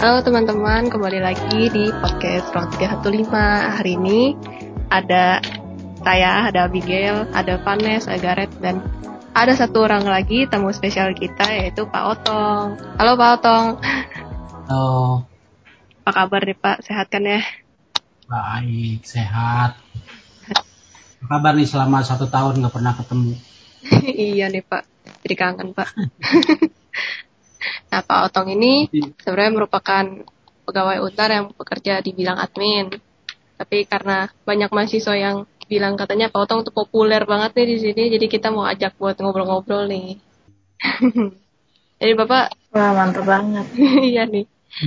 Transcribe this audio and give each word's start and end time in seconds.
Halo 0.00 0.24
teman-teman, 0.24 0.88
kembali 0.88 1.20
lagi 1.20 1.68
di 1.68 1.92
podcast 1.92 2.48
Ruang 2.56 2.72
315. 3.04 3.36
Hari 3.76 3.92
ini 4.00 4.32
ada 4.88 5.44
saya, 6.00 6.48
ada 6.48 6.64
Abigail, 6.64 7.28
ada 7.36 7.60
Vanes, 7.60 8.08
ada 8.08 8.16
Gareth, 8.16 8.56
dan 8.64 8.80
ada 9.36 9.52
satu 9.52 9.84
orang 9.84 10.08
lagi 10.08 10.48
tamu 10.48 10.72
spesial 10.72 11.12
kita 11.12 11.44
yaitu 11.52 11.84
Pak 11.84 12.16
Otong. 12.16 12.80
Halo 12.96 13.12
Pak 13.12 13.30
Otong. 13.44 13.66
Halo, 14.72 15.28
Apa 16.00 16.24
kabar 16.24 16.48
nih 16.48 16.56
Pak? 16.56 16.80
Sehat 16.80 17.12
kan 17.12 17.28
ya? 17.28 17.44
baik, 18.24 19.04
sehat. 19.04 19.76
Apa 21.20 21.26
kabar 21.28 21.52
nih 21.52 21.68
selama 21.68 22.00
satu 22.00 22.24
tahun 22.24 22.64
nggak 22.64 22.72
pernah 22.72 22.96
ketemu? 22.96 23.36
iya 24.32 24.48
nih 24.48 24.64
Pak, 24.64 24.80
jadi 25.28 25.34
kangen 25.36 25.76
Pak. 25.76 25.92
nah 27.92 28.00
Pak 28.00 28.30
Otong 28.30 28.56
ini 28.56 28.88
sebenarnya 29.20 29.52
merupakan 29.52 30.04
pegawai 30.70 31.02
UNTAR 31.02 31.30
yang 31.34 31.50
bekerja 31.50 31.98
di 31.98 32.14
bidang 32.14 32.38
admin. 32.38 32.94
Tapi 33.58 33.84
karena 33.84 34.30
banyak 34.46 34.72
mahasiswa 34.72 35.14
yang 35.18 35.44
bilang 35.66 35.98
katanya 35.98 36.30
Pak 36.30 36.46
Otong 36.46 36.62
tuh 36.62 36.72
populer 36.72 37.26
banget 37.26 37.50
nih 37.58 37.66
di 37.66 37.76
sini, 37.82 38.02
jadi 38.14 38.26
kita 38.30 38.54
mau 38.54 38.64
ajak 38.70 38.94
buat 38.96 39.18
ngobrol-ngobrol 39.18 39.90
nih. 39.90 40.22
jadi 42.00 42.12
Bapak, 42.14 42.54
Wah 42.70 42.94
mantap 42.94 43.26
banget. 43.26 43.66
iya 44.14 44.30
nih. 44.30 44.46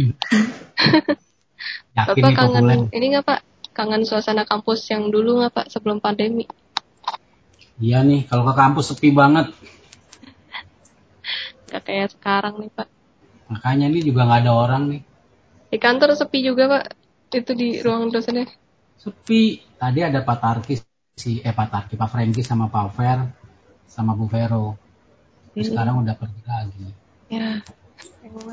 Bapak 1.95 2.15
nih 2.15 2.33
kangen 2.33 2.63
populer? 2.63 2.95
ini 2.95 3.05
nggak 3.13 3.25
Pak? 3.27 3.39
Kangen 3.73 4.05
suasana 4.07 4.45
kampus 4.47 4.87
yang 4.89 5.11
dulu 5.11 5.43
nggak 5.43 5.51
Pak 5.51 5.65
sebelum 5.67 5.99
pandemi? 5.99 6.47
Iya 7.81 8.05
nih, 8.05 8.29
kalau 8.29 8.45
ke 8.47 8.53
kampus 8.55 8.95
sepi 8.95 9.11
banget. 9.11 9.51
Gak 11.73 11.89
kayak 11.89 12.13
sekarang 12.13 12.61
nih 12.61 12.69
Pak. 12.69 12.87
Makanya 13.49 13.89
ini 13.89 14.05
juga 14.05 14.29
nggak 14.29 14.45
ada 14.45 14.53
orang 14.53 14.83
nih. 14.93 15.01
Di 15.73 15.77
kantor 15.81 16.13
sepi 16.13 16.45
juga 16.45 16.69
Pak. 16.69 16.83
Itu 17.33 17.57
di 17.57 17.81
ruang 17.81 18.13
dosennya. 18.13 18.45
Sepi. 19.01 19.57
Tadi 19.81 19.99
ada 20.05 20.21
Pak 20.21 20.37
Tarki, 20.37 20.77
si 21.17 21.41
eh 21.41 21.49
Pak 21.49 21.67
Tarki, 21.73 21.97
Pak 21.97 22.13
Franky 22.13 22.45
sama 22.45 22.69
Pak 22.69 22.93
Fer, 22.93 23.25
sama 23.89 24.13
Bu 24.13 24.29
Vero. 24.29 24.77
Hmm. 25.53 25.65
sekarang 25.65 26.05
udah 26.05 26.13
pergi 26.17 26.41
lagi. 26.45 26.85
Ya. 27.29 27.61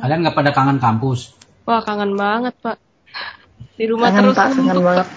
Kalian 0.01 0.21
nggak 0.25 0.37
pada 0.37 0.53
kangen 0.57 0.81
kampus? 0.81 1.37
Wah 1.69 1.85
kangen 1.85 2.17
banget 2.17 2.57
Pak. 2.65 2.81
Di 3.77 3.85
rumah 3.85 4.13
Kangen 4.13 4.33
terus 4.33 4.37
pak, 4.37 4.49
kangen 4.57 4.81
banget. 4.81 5.09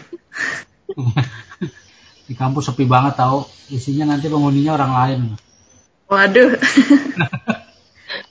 Di 2.27 2.33
kampus 2.35 2.67
sepi 2.67 2.83
banget 2.83 3.15
tau. 3.15 3.47
Isinya 3.71 4.15
nanti 4.15 4.27
penghuninya 4.27 4.75
orang 4.75 4.91
lain. 4.91 5.21
Waduh. 6.11 6.59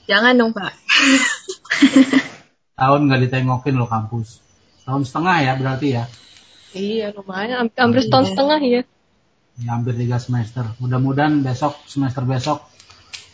Jangan 0.09 0.33
dong 0.35 0.51
pak. 0.51 0.75
Tahun 2.79 3.01
nggak 3.07 3.21
ditengokin 3.29 3.79
loh 3.79 3.87
kampus. 3.87 4.43
Tahun 4.83 5.03
setengah 5.07 5.35
ya 5.39 5.53
berarti 5.55 5.87
ya. 5.95 6.03
Iya 6.73 7.13
lumayan, 7.13 7.69
Am- 7.69 7.77
hampir 7.77 8.01
setahun 8.03 8.33
setengah 8.33 8.59
ya. 8.65 8.81
Ya, 9.61 9.69
hampir 9.77 9.93
tiga 9.93 10.17
semester. 10.17 10.65
Mudah-mudahan 10.81 11.45
besok 11.45 11.77
semester 11.85 12.25
besok 12.25 12.65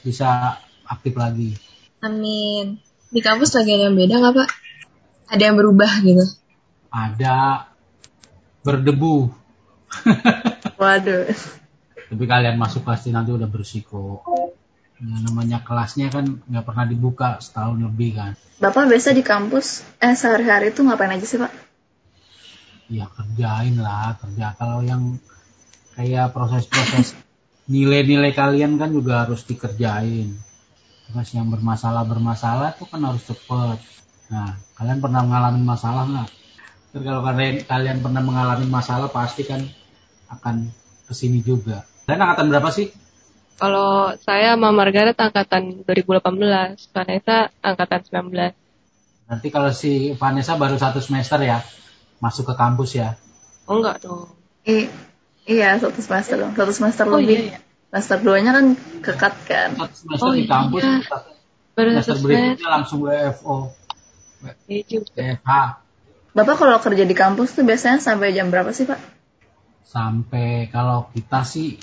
bisa 0.03 0.59
aktif 0.83 1.15
lagi. 1.15 1.55
Amin. 2.03 2.83
Di 3.09 3.23
kampus 3.23 3.55
lagi 3.55 3.73
ada 3.73 3.89
yang 3.89 3.97
beda 3.97 4.19
nggak 4.19 4.35
pak? 4.35 4.49
Ada 5.31 5.43
yang 5.49 5.55
berubah 5.57 5.91
gitu? 6.03 6.25
Ada 6.91 7.65
berdebu. 8.61 9.31
Waduh. 10.81 11.31
Tapi 12.09 12.23
kalian 12.25 12.57
masuk 12.57 12.83
pasti 12.83 13.13
nanti 13.13 13.31
udah 13.31 13.49
bersiko. 13.49 14.25
Ya, 14.99 15.15
namanya 15.23 15.63
kelasnya 15.63 16.11
kan 16.11 16.43
nggak 16.43 16.65
pernah 16.67 16.83
dibuka 16.83 17.39
setahun 17.39 17.79
lebih 17.79 18.19
kan. 18.19 18.35
Bapak 18.59 18.91
biasa 18.91 19.15
di 19.15 19.23
kampus, 19.23 19.87
eh 20.03 20.11
sehari-hari 20.11 20.75
itu 20.75 20.83
ngapain 20.83 21.15
aja 21.15 21.23
sih 21.23 21.39
pak? 21.39 21.55
Ya 22.91 23.07
kerjain 23.07 23.79
lah 23.79 24.19
kerja. 24.19 24.59
Kalau 24.59 24.83
yang 24.83 25.15
kayak 25.95 26.35
proses-proses 26.35 27.15
nilai-nilai 27.71 28.35
kalian 28.35 28.75
kan 28.75 28.91
juga 28.91 29.23
harus 29.23 29.47
dikerjain. 29.47 30.35
Terus 31.07 31.29
yang 31.31 31.47
bermasalah-bermasalah 31.47 32.75
itu 32.75 32.83
kan 32.83 32.99
harus 32.99 33.23
cepet. 33.23 33.79
Nah, 34.29 34.59
kalian 34.75 34.99
pernah 34.99 35.23
mengalami 35.23 35.63
masalah 35.63 36.03
nggak? 36.11 36.29
Terus 36.91 37.03
kalau 37.07 37.21
kalian, 37.23 37.55
kalian 37.63 37.97
pernah 38.03 38.19
mengalami 38.19 38.67
masalah 38.67 39.07
pasti 39.07 39.47
kan 39.47 39.63
akan 40.27 40.67
ke 41.07 41.13
sini 41.15 41.39
juga. 41.39 41.87
Kalian 42.03 42.21
angkatan 42.27 42.51
berapa 42.51 42.69
sih? 42.75 42.91
Kalau 43.59 44.15
saya 44.23 44.55
sama 44.55 44.71
Margaret 44.71 45.19
angkatan 45.19 45.83
2018, 45.83 46.95
Vanessa 46.95 47.51
angkatan 47.59 48.01
19. 48.07 48.55
Nanti 49.29 49.47
kalau 49.51 49.69
si 49.75 50.15
Vanessa 50.15 50.55
baru 50.55 50.79
satu 50.79 51.03
semester 51.03 51.43
ya, 51.43 51.59
masuk 52.23 52.47
ke 52.49 52.55
kampus 52.55 52.95
ya. 52.95 53.19
Oh 53.67 53.83
enggak 53.83 53.99
dong. 54.01 54.31
I 54.63 54.87
iya, 55.43 55.75
satu 55.75 55.99
semester 55.99 56.39
dong. 56.39 56.55
Satu 56.55 56.71
semester 56.71 57.05
Oh 57.05 57.19
lebih. 57.19 57.35
iya, 57.35 57.43
iya. 57.53 57.59
Semester 57.91 58.17
duanya 58.23 58.51
kan 58.55 58.65
kekat 59.03 59.33
kan. 59.45 59.69
Satu 59.75 59.95
semester 59.97 60.25
Oh, 60.25 60.33
di 60.33 60.45
kampus, 60.47 60.81
iya. 60.81 61.17
Baru 61.75 61.89
semester 61.93 62.17
berikutnya 62.23 62.69
langsung 62.71 62.99
WFO, 63.03 63.55
Iya 64.65 64.81
juga. 64.87 65.11
WFH. 65.19 65.51
Bapak 66.29 66.55
kalau 66.55 66.77
kerja 66.79 67.03
di 67.03 67.15
kampus 67.17 67.53
tuh 67.53 67.67
biasanya 67.67 67.99
sampai 67.99 68.31
jam 68.31 68.47
berapa 68.47 68.71
sih 68.71 68.87
pak? 68.87 69.19
sampai 69.89 70.69
kalau 70.69 71.09
kita 71.09 71.41
sih 71.41 71.73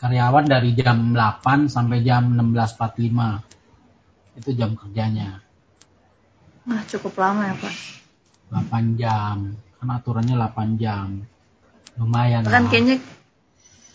karyawan 0.00 0.48
dari 0.48 0.72
jam 0.72 1.12
8 1.12 1.68
sampai 1.68 2.00
jam 2.00 2.32
16.45 2.32 4.40
itu 4.40 4.50
jam 4.56 4.72
kerjanya. 4.72 5.44
Wah 6.64 6.80
cukup 6.88 7.20
lama 7.20 7.52
ya 7.52 7.54
pak. 7.60 7.74
8 8.48 8.96
jam. 8.96 9.60
Kan 9.76 9.88
aturannya 9.92 10.40
8 10.40 10.80
jam. 10.80 11.28
Lumayan 12.00 12.48
lah. 12.48 12.64
kayaknya 12.72 12.96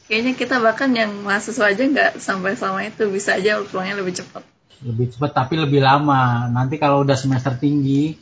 kayaknya 0.06 0.34
kita 0.38 0.62
bahkan 0.62 0.94
yang 0.94 1.26
mahasiswa 1.26 1.74
aja 1.74 1.82
nggak 1.82 2.22
sampai 2.22 2.54
sama 2.54 2.86
itu. 2.86 3.10
Bisa 3.10 3.42
aja 3.42 3.66
pulangnya 3.66 4.06
lebih 4.06 4.22
cepat. 4.22 4.46
lebih 4.86 5.10
cepat 5.10 5.34
tapi 5.34 5.58
lebih 5.58 5.82
lama. 5.82 6.46
Nanti 6.54 6.78
kalau 6.78 7.02
udah 7.02 7.18
semester 7.18 7.58
tinggi 7.58 8.14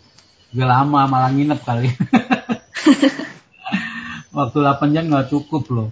lebih 0.55 0.67
lama 0.71 1.03
malah 1.11 1.35
nginep 1.35 1.59
kali. 1.59 1.91
Waktu 4.37 4.57
8 4.63 4.95
jam 4.95 5.11
nggak 5.11 5.27
cukup 5.27 5.67
loh 5.67 5.91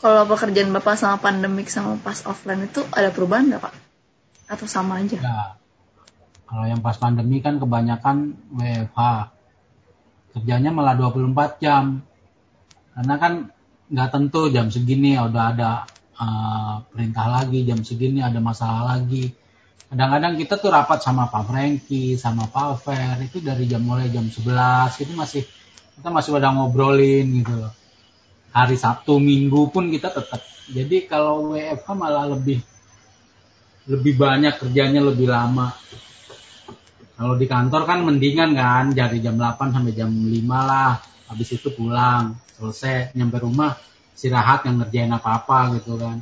Kalau 0.00 0.24
pekerjaan 0.24 0.72
bapak 0.72 0.96
sama 0.96 1.20
pandemik 1.20 1.68
sama 1.68 2.00
pas 2.00 2.24
offline 2.24 2.64
itu 2.64 2.80
ada 2.88 3.12
perubahan 3.12 3.52
nggak 3.52 3.60
pak? 3.60 3.74
Atau 4.48 4.64
sama 4.64 4.96
aja? 4.96 5.20
Ya. 5.20 5.60
Kalau 6.48 6.64
yang 6.64 6.80
pas 6.80 6.96
pandemi 6.96 7.44
kan 7.44 7.60
kebanyakan 7.60 8.32
WFH. 8.56 9.00
Kerjanya 10.32 10.72
malah 10.72 10.96
24 10.96 11.60
jam. 11.60 12.00
Karena 12.96 13.14
kan 13.20 13.32
nggak 13.92 14.10
tentu 14.10 14.48
jam 14.48 14.72
segini 14.72 15.20
udah 15.20 15.44
ada 15.52 15.84
eh, 16.16 16.74
perintah 16.88 17.26
lagi, 17.28 17.68
jam 17.68 17.84
segini 17.84 18.24
ada 18.24 18.40
masalah 18.40 18.96
lagi. 18.96 19.36
Kadang-kadang 19.90 20.38
kita 20.40 20.54
tuh 20.56 20.70
rapat 20.70 21.02
sama 21.02 21.28
Pak 21.28 21.50
Franky, 21.50 22.14
sama 22.14 22.46
Pak 22.46 22.78
Fer, 22.78 23.18
itu 23.26 23.42
dari 23.42 23.66
jam 23.66 23.82
mulai 23.82 24.06
jam 24.06 24.22
11, 24.22 25.02
itu 25.02 25.12
masih 25.18 25.42
kita 25.98 26.08
masih 26.14 26.30
pada 26.30 26.54
ngobrolin 26.54 27.26
gitu 27.42 27.52
loh. 27.58 27.74
Hari 28.50 28.76
Sabtu, 28.76 29.22
Minggu 29.22 29.70
pun 29.70 29.90
kita 29.90 30.10
tetap. 30.10 30.42
Jadi 30.70 31.06
kalau 31.06 31.54
WFH 31.54 31.88
malah 31.94 32.30
lebih 32.30 32.62
lebih 33.90 34.14
banyak 34.18 34.54
kerjanya 34.58 35.02
lebih 35.02 35.30
lama. 35.30 35.74
Kalau 37.20 37.34
di 37.36 37.46
kantor 37.50 37.82
kan 37.84 38.00
mendingan 38.06 38.54
kan 38.54 38.94
dari 38.96 39.20
jam 39.20 39.36
8 39.36 39.74
sampai 39.74 39.92
jam 39.92 40.08
5 40.08 40.30
lah. 40.46 40.98
Habis 41.30 41.62
itu 41.62 41.70
pulang, 41.70 42.34
selesai 42.58 43.14
nyampe 43.14 43.38
rumah 43.38 43.78
istirahat 44.14 44.66
yang 44.66 44.82
ngerjain 44.82 45.12
apa-apa 45.14 45.78
gitu 45.78 45.96
kan. 46.00 46.20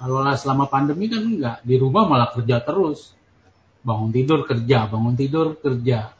Kalau 0.00 0.24
lah 0.24 0.36
selama 0.36 0.68
pandemi 0.68 1.12
kan 1.12 1.24
enggak, 1.24 1.56
di 1.64 1.76
rumah 1.76 2.08
malah 2.08 2.32
kerja 2.32 2.64
terus. 2.64 3.12
Bangun 3.80 4.12
tidur 4.12 4.44
kerja, 4.44 4.88
bangun 4.88 5.14
tidur 5.16 5.56
kerja. 5.56 6.12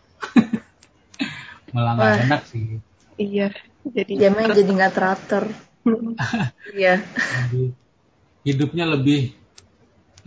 malah 1.75 1.93
nggak 1.97 2.15
enak 2.29 2.43
sih. 2.49 2.81
Iya. 3.21 3.53
Jadi 3.87 4.13
Jamnya 4.21 4.53
jadi 4.53 4.71
nggak 4.71 4.95
teratur. 4.95 5.45
Iya. 6.77 7.01
Hidupnya 8.45 8.85
lebih 8.85 9.33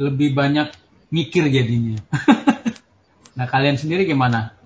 lebih 0.01 0.33
banyak 0.33 0.73
mikir 1.13 1.45
jadinya. 1.47 2.01
nah 3.38 3.45
kalian 3.45 3.77
sendiri 3.77 4.09
gimana? 4.09 4.57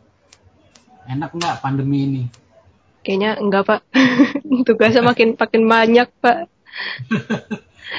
Enak 1.12 1.36
nggak 1.36 1.60
pandemi 1.60 2.08
ini? 2.08 2.24
kayaknya 3.08 3.40
enggak 3.40 3.64
Pak. 3.64 3.82
Tugasnya 4.68 5.00
makin 5.00 5.40
makin 5.40 5.64
banyak 5.64 6.12
Pak. 6.20 6.52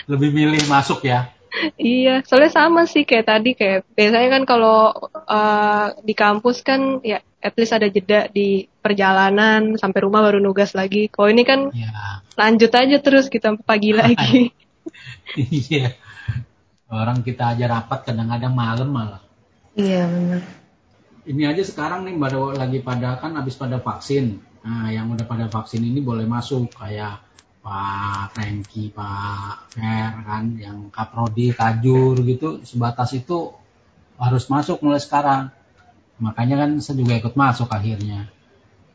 Lebih 0.05 0.29
milih 0.37 0.69
masuk 0.69 1.01
ya? 1.09 1.33
Iya, 1.81 2.23
soalnya 2.29 2.53
sama 2.53 2.85
sih 2.85 3.03
kayak 3.09 3.27
tadi 3.27 3.51
kayak 3.57 3.89
biasanya 3.97 4.29
kan 4.37 4.43
kalau 4.45 4.93
eh, 5.27 5.87
di 6.05 6.15
kampus 6.15 6.61
kan 6.61 7.01
ya 7.03 7.19
at 7.41 7.55
least 7.57 7.73
ada 7.73 7.89
jeda 7.89 8.29
di 8.29 8.67
perjalanan 8.85 9.79
sampai 9.81 10.01
rumah 10.05 10.21
baru 10.27 10.39
nugas 10.43 10.75
lagi. 10.77 11.09
Kalau 11.09 11.29
ini 11.33 11.43
kan 11.49 11.61
Ya, 11.73 12.21
lanjut 12.37 12.71
aja 12.75 12.97
terus 13.01 13.27
kita 13.33 13.57
pagi 13.65 13.91
lagi. 14.01 14.53
iya. 15.37 15.97
Orang 16.89 17.21
kita 17.27 17.53
aja 17.57 17.65
rapat 17.69 18.01
kadang-kadang 18.09 18.53
malam 18.57 18.89
malah. 18.93 19.23
Iya 19.77 20.05
benar. 20.11 20.43
ini 21.29 21.45
aja 21.45 21.61
sekarang 21.61 22.09
nih 22.09 22.17
baru 22.17 22.57
lagi 22.57 22.81
pada 22.81 23.21
kan 23.21 23.37
habis 23.37 23.55
pada 23.61 23.77
vaksin. 23.79 24.41
Nah, 24.65 24.89
yang 24.97 25.13
udah 25.13 25.27
pada 25.29 25.47
vaksin 25.53 25.85
ini 25.85 26.01
boleh 26.01 26.25
masuk 26.25 26.73
kayak 26.73 27.21
Pak 27.69 28.33
Franky, 28.33 28.89
Pak 28.89 29.77
Fer 29.77 30.25
kan, 30.25 30.57
yang 30.57 30.89
Kaprodi, 30.89 31.53
Kajur 31.53 32.17
gitu, 32.25 32.65
sebatas 32.65 33.13
itu 33.13 33.53
harus 34.17 34.49
masuk 34.49 34.81
mulai 34.81 34.97
sekarang. 34.97 35.53
Makanya 36.17 36.65
kan 36.65 36.71
saya 36.81 36.97
juga 36.97 37.21
ikut 37.21 37.37
masuk 37.37 37.69
akhirnya. 37.69 38.33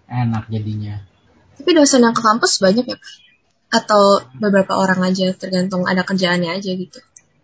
Enak 0.10 0.50
jadinya. 0.50 1.06
Tapi 1.54 1.70
dosen 1.78 2.02
yang 2.02 2.18
ke 2.18 2.26
kampus 2.26 2.58
banyak 2.58 2.86
ya? 2.90 2.98
Atau 3.70 4.26
beberapa 4.42 4.74
orang 4.74 5.06
aja, 5.06 5.30
tergantung 5.38 5.86
ada 5.86 6.02
kerjaannya 6.02 6.58
aja 6.58 6.72
gitu? 6.74 6.98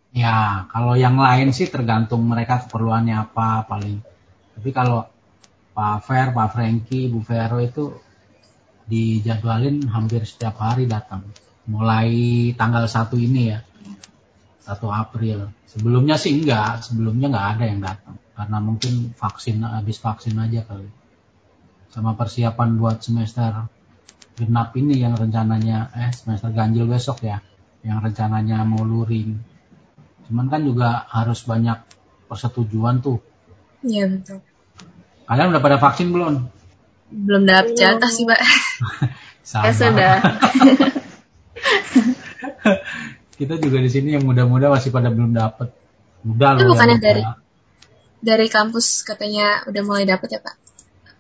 Ya, 0.10 0.66
kalau 0.74 0.98
yang 0.98 1.14
lain 1.22 1.54
sih 1.54 1.70
tergantung 1.70 2.26
mereka 2.26 2.66
keperluannya 2.66 3.30
apa 3.30 3.70
paling. 3.70 4.02
Tapi 4.58 4.70
kalau 4.74 5.06
Pak 5.78 6.10
Fer, 6.10 6.34
Pak 6.34 6.58
Franky, 6.58 7.06
Bu 7.06 7.22
Vero 7.22 7.62
itu 7.62 7.94
dijadwalin 8.90 9.86
hampir 9.94 10.26
setiap 10.26 10.58
hari 10.58 10.90
datang. 10.90 11.30
Mulai 11.70 12.10
tanggal 12.58 12.90
1 12.90 13.14
ini 13.22 13.54
ya. 13.54 13.62
1 14.66 14.82
April. 14.90 15.54
Sebelumnya 15.70 16.18
sih 16.18 16.34
enggak, 16.34 16.82
sebelumnya 16.82 17.30
enggak 17.30 17.48
ada 17.58 17.64
yang 17.70 17.82
datang. 17.86 18.16
Karena 18.34 18.58
mungkin 18.58 19.14
vaksin, 19.14 19.62
habis 19.62 20.02
vaksin 20.02 20.34
aja 20.42 20.66
kali. 20.66 20.90
Sama 21.94 22.18
persiapan 22.18 22.82
buat 22.82 23.02
semester 23.06 23.70
genap 24.40 24.72
ini 24.80 24.98
yang 24.98 25.14
rencananya, 25.14 25.94
eh 25.94 26.10
semester 26.16 26.50
ganjil 26.50 26.90
besok 26.90 27.22
ya. 27.22 27.44
Yang 27.86 28.12
rencananya 28.12 28.66
mau 28.66 28.82
luring. 28.82 29.38
Cuman 30.26 30.50
kan 30.50 30.62
juga 30.66 31.06
harus 31.10 31.46
banyak 31.46 31.78
persetujuan 32.30 33.02
tuh. 33.02 33.22
Iya 33.86 34.10
betul. 34.10 34.40
Kalian 35.30 35.54
udah 35.54 35.62
pada 35.62 35.78
vaksin 35.78 36.10
belum? 36.10 36.34
Belum 37.10 37.44
dapet 37.46 37.74
jatah 37.74 38.10
sih, 38.10 38.26
Pak. 38.80 39.64
Ya 39.66 39.72
sudah. 39.74 40.14
Kita 43.40 43.56
juga 43.56 43.78
di 43.80 43.90
sini 43.92 44.16
yang 44.20 44.24
muda-muda 44.28 44.68
masih 44.72 44.92
pada 44.92 45.08
belum 45.08 45.32
dapet. 45.32 45.72
Muda 46.24 46.60
Itu 46.60 46.68
loh. 46.68 46.76
bukannya 46.76 47.00
yang 47.00 47.04
dari 47.04 47.24
dari 48.20 48.48
kampus 48.52 49.08
katanya 49.08 49.64
udah 49.72 49.82
mulai 49.88 50.04
dapet 50.04 50.28
ya, 50.36 50.40
Pak? 50.44 50.56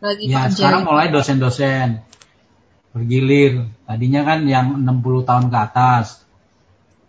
Lagi 0.03 0.23
Ya 0.27 0.47
pekerja. 0.47 0.55
sekarang 0.55 0.81
mulai 0.83 1.07
dosen-dosen 1.11 2.03
bergilir. 2.91 3.71
Tadinya 3.87 4.21
kan 4.27 4.43
yang 4.43 4.83
60 4.83 5.23
tahun 5.23 5.45
ke 5.47 5.57
atas 5.57 6.27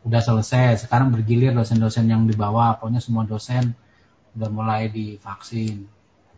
udah 0.07 0.23
selesai. 0.23 0.87
Sekarang 0.87 1.11
bergilir 1.11 1.51
dosen-dosen 1.53 2.07
yang 2.07 2.31
di 2.31 2.35
bawah. 2.39 2.79
Pokoknya 2.79 3.03
semua 3.03 3.27
dosen 3.27 3.75
udah 4.39 4.49
mulai 4.51 4.87
divaksin. 4.95 5.91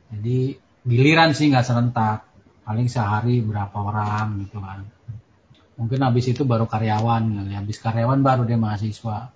Jadi 0.08 0.56
giliran 0.88 1.36
sih 1.36 1.52
nggak 1.52 1.64
serentak. 1.68 2.24
Paling 2.62 2.86
sehari 2.86 3.42
berapa 3.42 3.74
orang 3.74 4.46
gitu 4.46 4.62
kan. 4.62 4.86
Mungkin 5.74 6.00
habis 6.04 6.30
itu 6.30 6.46
baru 6.46 6.70
karyawan. 6.70 7.22
kali. 7.26 7.52
Habis 7.58 7.82
karyawan 7.82 8.20
baru 8.22 8.42
dia 8.46 8.58
mahasiswa. 8.60 9.34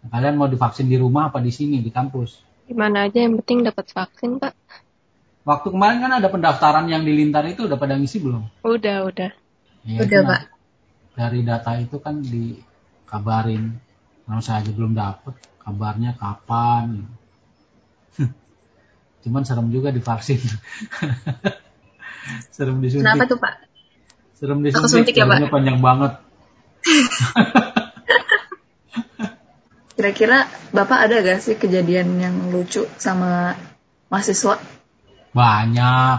Nah, 0.00 0.08
kalian 0.08 0.40
mau 0.40 0.48
divaksin 0.48 0.88
di 0.88 0.96
rumah 0.96 1.28
apa 1.28 1.44
di 1.44 1.52
sini 1.52 1.84
di 1.84 1.92
kampus? 1.92 2.40
Gimana 2.64 3.10
aja 3.10 3.20
yang 3.20 3.36
penting 3.44 3.66
dapat 3.68 3.92
vaksin, 3.92 4.40
Pak. 4.40 4.54
Waktu 5.44 5.68
kemarin 5.72 5.98
kan 6.00 6.12
ada 6.16 6.28
pendaftaran 6.28 6.86
yang 6.88 7.04
di 7.04 7.12
Lintar 7.16 7.44
itu 7.48 7.68
udah 7.68 7.76
pada 7.76 7.96
ngisi 7.96 8.20
belum? 8.20 8.44
Udah, 8.64 9.04
udah. 9.08 9.30
Ya, 9.84 10.04
Udah, 10.04 10.20
Pak. 10.24 10.40
Dari 11.16 11.40
data 11.44 11.76
itu 11.76 11.96
kan 12.00 12.20
dikabarin. 12.24 13.76
Kalau 14.24 14.40
saya 14.40 14.62
aja 14.62 14.72
belum 14.72 14.94
dapet 14.94 15.34
kabarnya 15.60 16.16
kapan. 16.16 17.04
Cuman 19.24 19.42
serem 19.44 19.68
juga 19.68 19.92
divaksin. 19.92 20.40
serem 22.52 22.80
disuntik. 22.82 23.04
Kenapa 23.06 23.24
tuh, 23.28 23.38
Pak? 23.38 23.54
Serem 24.36 24.58
Aku 24.60 24.66
disuntik. 24.68 24.90
suntik 24.90 25.14
ya, 25.16 25.28
Pak? 25.28 25.52
panjang 25.52 25.78
banget. 25.80 26.12
Kira-kira 30.00 30.48
Bapak 30.72 30.98
ada 31.04 31.20
gak 31.20 31.44
sih 31.44 31.60
kejadian 31.60 32.16
yang 32.16 32.36
lucu 32.48 32.88
sama 32.96 33.52
mahasiswa? 34.08 34.56
Banyak. 35.36 36.18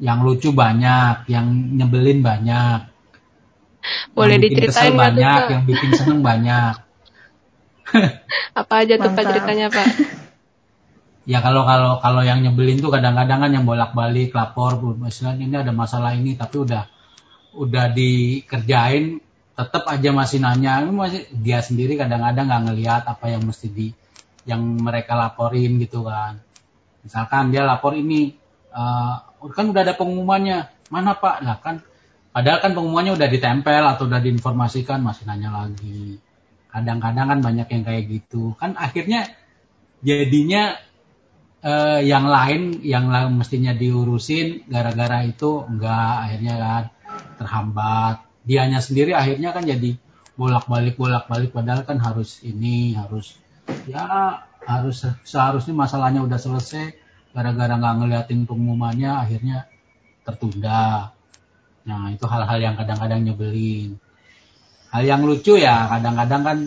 Yang 0.00 0.18
lucu 0.24 0.48
banyak, 0.56 1.28
yang 1.28 1.76
nyebelin 1.76 2.24
banyak. 2.24 2.88
Boleh 4.16 4.40
yang 4.40 4.44
bikin 4.48 4.56
diceritain 4.56 4.92
tuh, 4.92 5.00
banyak, 5.04 5.40
Pak? 5.40 5.52
yang 5.52 5.62
bikin 5.68 5.90
seneng 5.92 6.20
banyak. 6.24 6.74
Apa 8.60 8.74
aja 8.82 8.94
tuh 8.96 9.12
Pak 9.12 9.24
ceritanya, 9.28 9.68
Pak? 9.68 9.86
Ya 11.26 11.42
kalau 11.42 11.66
kalau 11.66 11.98
kalau 11.98 12.22
yang 12.22 12.46
nyebelin 12.46 12.78
tuh 12.78 12.94
kadang-kadang 12.94 13.42
kan 13.42 13.50
yang 13.50 13.66
bolak-balik 13.66 14.30
lapor, 14.30 14.78
misalnya 14.94 15.42
ini 15.42 15.56
ada 15.58 15.74
masalah 15.74 16.14
ini, 16.14 16.38
tapi 16.38 16.62
udah 16.62 16.86
udah 17.58 17.90
dikerjain, 17.90 19.18
tetap 19.58 19.90
aja 19.90 20.14
masih 20.14 20.38
nanya, 20.38 20.86
masih 20.86 21.26
dia 21.34 21.58
sendiri 21.66 21.98
kadang-kadang 21.98 22.46
nggak 22.46 22.62
ngelihat 22.70 23.02
apa 23.10 23.26
yang 23.26 23.42
mesti 23.42 23.66
di 23.74 23.90
yang 24.46 24.62
mereka 24.62 25.18
laporin 25.18 25.82
gitu 25.82 26.06
kan. 26.06 26.38
Misalkan 27.02 27.50
dia 27.50 27.66
lapor 27.66 27.98
ini, 27.98 28.38
eh, 28.70 29.14
kan 29.50 29.66
udah 29.66 29.82
ada 29.82 29.98
pengumumannya, 29.98 30.70
mana 30.94 31.18
Pak? 31.18 31.36
Lah 31.42 31.58
kan, 31.58 31.82
padahal 32.30 32.62
kan 32.62 32.70
pengumumannya 32.70 33.18
udah 33.18 33.26
ditempel 33.26 33.82
atau 33.82 34.06
udah 34.06 34.22
diinformasikan, 34.22 35.02
masih 35.02 35.26
nanya 35.26 35.50
lagi. 35.50 36.22
Kadang-kadang 36.70 37.26
kan 37.34 37.38
banyak 37.42 37.66
yang 37.66 37.82
kayak 37.82 38.04
gitu, 38.06 38.54
kan 38.62 38.78
akhirnya 38.78 39.26
jadinya 40.06 40.78
eh, 41.66 42.00
yang 42.06 42.30
lain 42.30 42.78
yang 42.86 43.10
mestinya 43.34 43.74
diurusin 43.74 44.62
gara-gara 44.70 45.26
itu 45.26 45.66
enggak 45.66 46.12
akhirnya 46.30 46.54
kan 46.62 46.84
terhambat. 47.42 48.16
Dianya 48.46 48.78
sendiri 48.78 49.10
akhirnya 49.10 49.50
kan 49.50 49.66
jadi 49.66 49.98
bolak-balik 50.38 50.94
bolak-balik 50.94 51.50
padahal 51.50 51.82
kan 51.82 51.98
harus 51.98 52.44
ini 52.46 52.94
harus 52.94 53.34
ya 53.90 54.38
harus 54.62 55.02
seharusnya 55.26 55.74
masalahnya 55.74 56.22
udah 56.22 56.38
selesai 56.38 56.94
gara-gara 57.34 57.74
nggak 57.74 57.94
ngeliatin 57.98 58.46
pengumumannya 58.46 59.10
akhirnya 59.10 59.66
tertunda. 60.22 61.10
Nah 61.86 62.10
itu 62.14 62.24
hal-hal 62.26 62.58
yang 62.62 62.74
kadang-kadang 62.78 63.26
nyebelin. 63.26 63.98
Hal 64.94 65.02
yang 65.02 65.26
lucu 65.26 65.58
ya 65.58 65.90
kadang-kadang 65.90 66.42
kan 66.46 66.58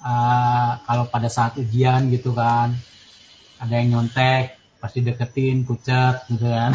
eh, 0.00 0.72
kalau 0.88 1.04
pada 1.12 1.28
saat 1.28 1.60
ujian 1.60 2.08
gitu 2.08 2.32
kan 2.32 2.72
ada 3.62 3.74
yang 3.78 3.88
nyontek 3.94 4.58
pasti 4.82 5.06
deketin 5.06 5.62
pucat 5.62 6.26
gitu 6.26 6.50
kan 6.50 6.74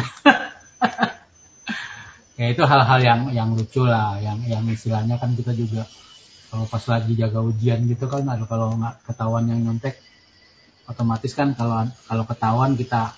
ya 2.40 2.46
itu 2.48 2.62
hal-hal 2.64 3.00
yang 3.04 3.20
yang 3.36 3.48
lucu 3.52 3.84
lah 3.84 4.16
yang 4.24 4.40
yang 4.48 4.64
istilahnya 4.64 5.20
kan 5.20 5.36
kita 5.36 5.52
juga 5.52 5.84
kalau 6.48 6.64
pas 6.64 6.80
lagi 6.88 7.12
jaga 7.12 7.44
ujian 7.44 7.84
gitu 7.84 8.08
kan 8.08 8.24
ada 8.24 8.48
kalau 8.48 8.72
nggak 8.72 9.04
ketahuan 9.04 9.44
yang 9.52 9.60
nyontek 9.60 10.00
otomatis 10.88 11.36
kan 11.36 11.52
kalau 11.52 11.84
kalau 12.08 12.24
ketahuan 12.24 12.72
kita 12.72 13.12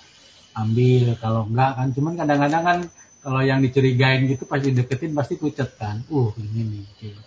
ambil 0.59 1.15
kalau 1.23 1.47
enggak 1.47 1.71
kan 1.79 1.89
cuman 1.95 2.13
kadang-kadang 2.19 2.63
kan 2.67 2.79
kalau 3.23 3.41
yang 3.47 3.63
dicurigain 3.63 4.27
gitu 4.27 4.51
pasti 4.51 4.75
deketin 4.75 5.15
pasti 5.15 5.39
pucat 5.39 5.71
kan 5.79 6.03
uh 6.11 6.31
ini 6.35 6.61
nih 6.67 6.85
gitu. 6.99 7.21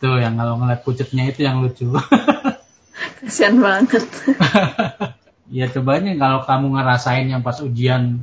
tuh 0.00 0.16
yang 0.16 0.40
kalau 0.40 0.56
ngeliat 0.56 0.80
pucatnya 0.80 1.28
itu 1.28 1.44
yang 1.44 1.60
lucu 1.60 1.92
Kasian 3.20 3.60
banget. 3.60 4.04
Ya 5.50 5.66
cobanya 5.66 6.14
kalau 6.14 6.46
kamu 6.46 6.78
ngerasain 6.78 7.26
yang 7.26 7.42
pas 7.42 7.58
ujian 7.58 8.22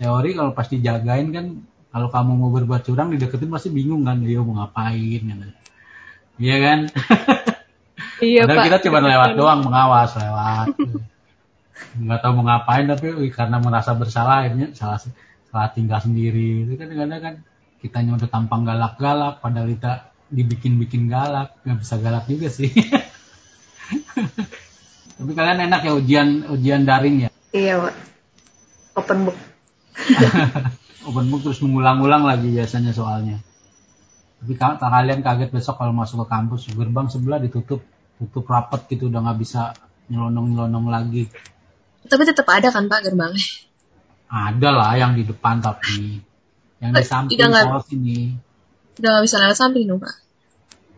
teori 0.00 0.32
kalau 0.32 0.56
pas 0.56 0.66
dijagain 0.66 1.28
kan 1.28 1.46
kalau 1.92 2.08
kamu 2.08 2.32
mau 2.32 2.50
berbuat 2.50 2.88
curang 2.88 3.12
dideketin 3.12 3.52
pasti 3.52 3.68
bingung 3.68 4.08
kan 4.08 4.24
dia 4.24 4.40
mau 4.40 4.64
ngapain 4.64 5.20
gitu. 5.20 5.46
Iya 6.40 6.56
kan? 6.64 6.78
Iya, 8.22 8.46
Padahal 8.46 8.58
Pak. 8.62 8.66
kita 8.70 8.78
cuma 8.86 8.98
lewat 9.02 9.30
doang 9.34 9.60
mengawas 9.66 10.14
lewat. 10.14 10.78
Nggak 11.98 12.20
tahu 12.22 12.32
mau 12.38 12.46
ngapain 12.46 12.86
tapi 12.86 13.18
wih, 13.18 13.34
karena 13.34 13.58
merasa 13.58 13.98
bersalah 13.98 14.46
akhirnya 14.46 14.70
salah 14.78 15.02
salah 15.50 15.74
tinggal 15.74 15.98
sendiri. 15.98 16.70
Itu 16.70 16.78
kan 16.78 16.94
kadang 16.94 17.18
kan 17.18 17.34
kitanya 17.82 18.22
udah 18.22 18.30
tampang 18.30 18.62
galak-galak 18.62 19.42
padahal 19.42 19.74
kita 19.74 20.14
dibikin-bikin 20.30 21.10
galak 21.10 21.58
nggak 21.66 21.82
bisa 21.82 21.98
galak 21.98 22.30
juga 22.30 22.46
sih. 22.46 22.70
tapi 25.18 25.32
kalian 25.36 25.68
enak 25.70 25.80
ya 25.84 25.92
ujian 25.96 26.28
ujian 26.48 26.82
daring 26.88 27.28
ya? 27.28 27.30
iya, 27.52 27.76
Pak. 27.78 27.94
Open 28.96 29.18
book. 29.28 29.38
open 31.08 31.26
book 31.28 31.40
terus 31.44 31.60
mengulang-ulang 31.60 32.24
lagi 32.24 32.48
biasanya 32.52 32.92
soalnya. 32.92 33.40
Tapi 34.42 34.52
ka- 34.58 34.80
kalian 34.80 35.22
kaget 35.22 35.50
besok 35.54 35.78
kalau 35.78 35.94
masuk 35.94 36.24
ke 36.24 36.26
kampus 36.28 36.66
gerbang 36.74 37.06
sebelah 37.06 37.38
ditutup 37.38 37.80
tutup 38.18 38.44
rapat 38.46 38.86
gitu 38.90 39.10
udah 39.10 39.22
nggak 39.22 39.38
bisa 39.38 39.74
nyelonong-nyelonong 40.10 40.86
lagi. 40.90 41.30
Tapi 42.02 42.22
tetap 42.26 42.46
ada 42.50 42.68
kan 42.74 42.90
Pak 42.90 43.00
gerbangnya? 43.06 43.46
Ada 44.32 44.68
lah 44.72 44.92
yang 44.98 45.12
di 45.14 45.22
depan 45.28 45.62
tapi 45.62 46.18
yang 46.82 46.90
di 46.90 47.04
samping 47.04 47.38
soal 47.38 47.82
sini. 47.86 48.34
Udah 48.98 49.08
nggak 49.18 49.24
bisa 49.24 49.36
lewat 49.38 49.56
samping 49.56 49.86
dong 49.86 50.02
Pak. 50.02 50.14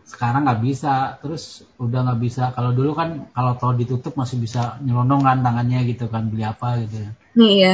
Sekarang 0.05 0.45
nggak 0.45 0.61
bisa 0.61 1.17
terus 1.19 1.65
udah 1.81 2.05
nggak 2.05 2.19
bisa 2.21 2.53
kalau 2.53 2.71
dulu 2.71 2.93
kan 2.93 3.25
kalau 3.33 3.57
tol 3.57 3.73
ditutup 3.73 4.13
masih 4.13 4.37
bisa 4.37 4.77
nyelonong 4.85 5.25
kan 5.25 5.41
tangannya 5.41 5.81
gitu 5.89 6.05
kan 6.07 6.29
beli 6.29 6.45
apa 6.45 6.81
gitu 6.85 6.97
ya 7.01 7.11
Iya. 7.35 7.73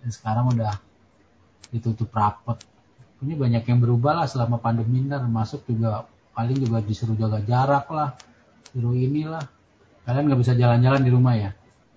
Dan 0.00 0.10
sekarang 0.14 0.54
udah 0.54 0.76
ditutup 1.74 2.12
rapet 2.14 2.60
ini 3.20 3.34
banyak 3.36 3.64
yang 3.66 3.80
berubah 3.80 4.22
lah 4.22 4.26
selama 4.28 4.60
pandemi 4.60 5.02
ntar 5.04 5.24
masuk 5.26 5.66
juga 5.66 6.06
paling 6.36 6.56
juga 6.56 6.78
disuruh 6.84 7.16
jaga 7.18 7.42
jarak 7.42 7.90
lah 7.90 8.14
suruh 8.70 8.94
inilah 8.94 9.42
kalian 10.06 10.30
nggak 10.30 10.40
bisa 10.40 10.52
jalan-jalan 10.54 11.02
di 11.02 11.10
rumah 11.10 11.34
ya 11.36 11.50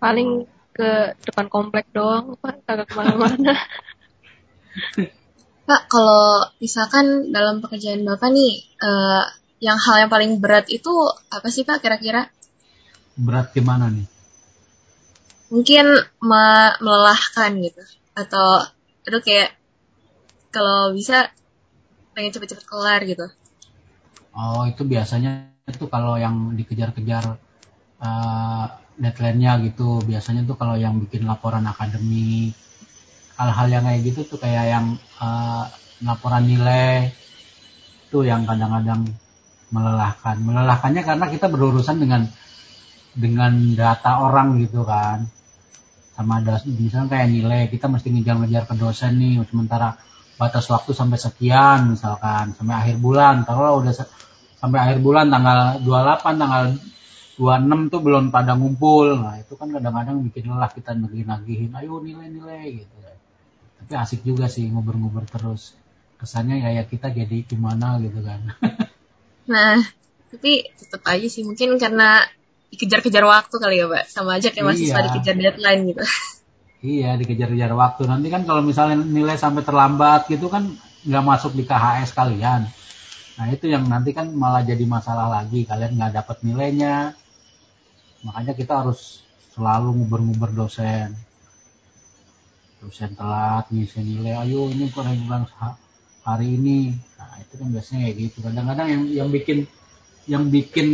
Paling 0.04 0.44
ke 0.76 1.16
depan 1.24 1.48
komplek 1.48 1.88
doang, 1.96 2.36
Pak. 2.44 2.68
Kagak 2.68 2.92
ke 2.92 2.94
mana-mana. 3.00 3.56
Pak, 5.70 5.82
kalau 5.88 6.52
misalkan 6.60 7.32
dalam 7.32 7.64
pekerjaan 7.64 8.04
Bapak 8.04 8.28
nih, 8.36 8.68
eh, 8.84 9.24
yang 9.68 9.78
hal 9.86 9.96
yang 10.02 10.12
paling 10.14 10.32
berat 10.44 10.66
itu 10.78 10.94
apa 11.36 11.48
sih 11.56 11.64
Pak 11.68 11.78
kira-kira? 11.84 12.22
berat 13.18 13.48
gimana 13.54 13.90
nih 13.90 14.08
Mungkin 15.54 15.86
me- 16.30 16.76
melelahkan 16.84 17.52
gitu. 17.66 17.84
Atau, 18.22 18.48
aduh 19.08 19.22
kayak, 19.28 19.50
kalau 20.56 20.80
bisa 20.98 21.16
pengen 22.16 22.34
cepet-cepet 22.34 22.66
kelar 22.72 23.02
gitu. 23.12 23.26
Oh 24.34 24.66
itu 24.72 24.82
biasanya 24.94 25.32
itu 25.70 25.86
kalau 25.94 26.14
yang 26.18 26.36
dikejar-kejar 26.58 27.24
uh, 28.08 28.66
deadline-nya 29.04 29.52
gitu 29.68 30.02
biasanya 30.10 30.42
tuh 30.50 30.58
kalau 30.62 30.76
yang 30.78 30.96
bikin 31.04 31.24
laporan 31.30 31.66
akademik 31.74 32.54
hal-hal 33.40 33.68
yang 33.76 33.84
kayak 33.88 34.02
gitu 34.08 34.22
tuh 34.32 34.40
kayak 34.44 34.66
yang 34.74 34.86
uh, 35.22 35.66
laporan 36.08 36.44
nilai 36.46 37.10
itu 38.10 38.20
yang 38.30 38.46
kadang-kadang 38.50 39.02
melelahkan. 39.74 40.38
Melelahkannya 40.38 41.02
karena 41.02 41.26
kita 41.34 41.50
berurusan 41.50 41.98
dengan 41.98 42.30
dengan 43.18 43.54
data 43.74 44.22
orang 44.22 44.62
gitu 44.62 44.86
kan. 44.86 45.26
Sama 46.14 46.46
ada 46.46 46.62
misalnya 46.70 47.10
kayak 47.10 47.28
nilai 47.34 47.62
kita 47.74 47.90
mesti 47.90 48.14
ngejar-ngejar 48.14 48.70
ke 48.70 48.76
dosen 48.78 49.18
nih 49.18 49.42
sementara 49.50 49.98
batas 50.38 50.70
waktu 50.70 50.94
sampai 50.94 51.18
sekian 51.18 51.98
misalkan 51.98 52.54
sampai 52.54 52.76
akhir 52.78 53.02
bulan. 53.02 53.42
Kalau 53.50 53.82
udah 53.82 53.94
sampai 54.62 54.78
akhir 54.78 55.02
bulan 55.02 55.34
tanggal 55.34 55.82
28 55.82 56.38
tanggal 56.38 56.64
26 57.34 57.90
tuh 57.90 58.02
belum 58.06 58.30
pada 58.30 58.54
ngumpul. 58.54 59.18
Nah 59.18 59.42
itu 59.42 59.58
kan 59.58 59.74
kadang-kadang 59.74 60.22
bikin 60.22 60.54
lelah 60.54 60.70
kita 60.70 60.94
nagih-nagihin 60.94 61.74
ayo 61.82 61.98
nilai-nilai 61.98 62.86
gitu. 62.86 62.96
Tapi 63.84 63.94
asik 63.98 64.22
juga 64.22 64.46
sih 64.46 64.70
ngobrol-ngobrol 64.70 65.26
terus. 65.26 65.74
Kesannya 66.22 66.62
ya, 66.62 66.70
ya 66.78 66.84
kita 66.86 67.10
jadi 67.10 67.44
gimana 67.44 68.00
gitu 68.00 68.24
kan 68.24 68.48
Nah, 69.50 69.80
tapi 70.32 70.68
tetap 70.80 71.04
aja 71.08 71.28
sih 71.28 71.44
mungkin 71.44 71.76
karena 71.76 72.24
dikejar-kejar 72.74 73.24
waktu 73.28 73.56
kali 73.60 73.76
ya, 73.84 73.86
Pak. 73.92 74.04
Sama 74.10 74.40
aja 74.40 74.50
kayak 74.50 74.66
mahasiswa 74.66 75.00
Iya. 75.00 75.06
dikejar 75.12 75.36
deadline 75.38 75.82
gitu. 75.94 76.04
Iya, 76.84 77.10
dikejar-kejar 77.16 77.72
waktu. 77.76 78.04
Nanti 78.12 78.28
kan 78.28 78.44
kalau 78.44 78.60
misalnya 78.60 79.00
nilai 79.00 79.40
sampai 79.40 79.64
terlambat 79.64 80.28
gitu 80.28 80.52
kan 80.52 80.68
nggak 81.08 81.24
masuk 81.24 81.56
di 81.56 81.64
KHS 81.64 82.12
kalian. 82.12 82.68
Nah 83.34 83.46
itu 83.50 83.66
yang 83.72 83.88
nanti 83.88 84.12
kan 84.12 84.32
malah 84.36 84.64
jadi 84.68 84.84
masalah 84.84 85.32
lagi. 85.32 85.64
Kalian 85.64 85.96
nggak 85.96 86.14
dapat 86.24 86.38
nilainya. 86.44 87.16
Makanya 88.24 88.54
kita 88.56 88.84
harus 88.84 89.24
selalu 89.56 89.96
nguber-nguber 90.02 90.52
dosen. 90.56 91.16
Dosen 92.84 93.16
telat, 93.16 93.72
ngisi 93.72 94.04
nilai. 94.04 94.44
Ayo 94.44 94.68
ini 94.68 94.92
bulan 94.92 95.48
hari 96.28 96.60
ini. 96.60 96.92
Nah 97.24 97.40
itu 97.40 97.54
kan 97.56 97.68
biasanya 97.72 98.02
kayak 98.10 98.18
gitu. 98.20 98.38
Kadang-kadang 98.44 98.88
yang 98.92 99.04
yang 99.10 99.30
bikin 99.32 99.66
yang 100.24 100.48
bikin 100.48 100.88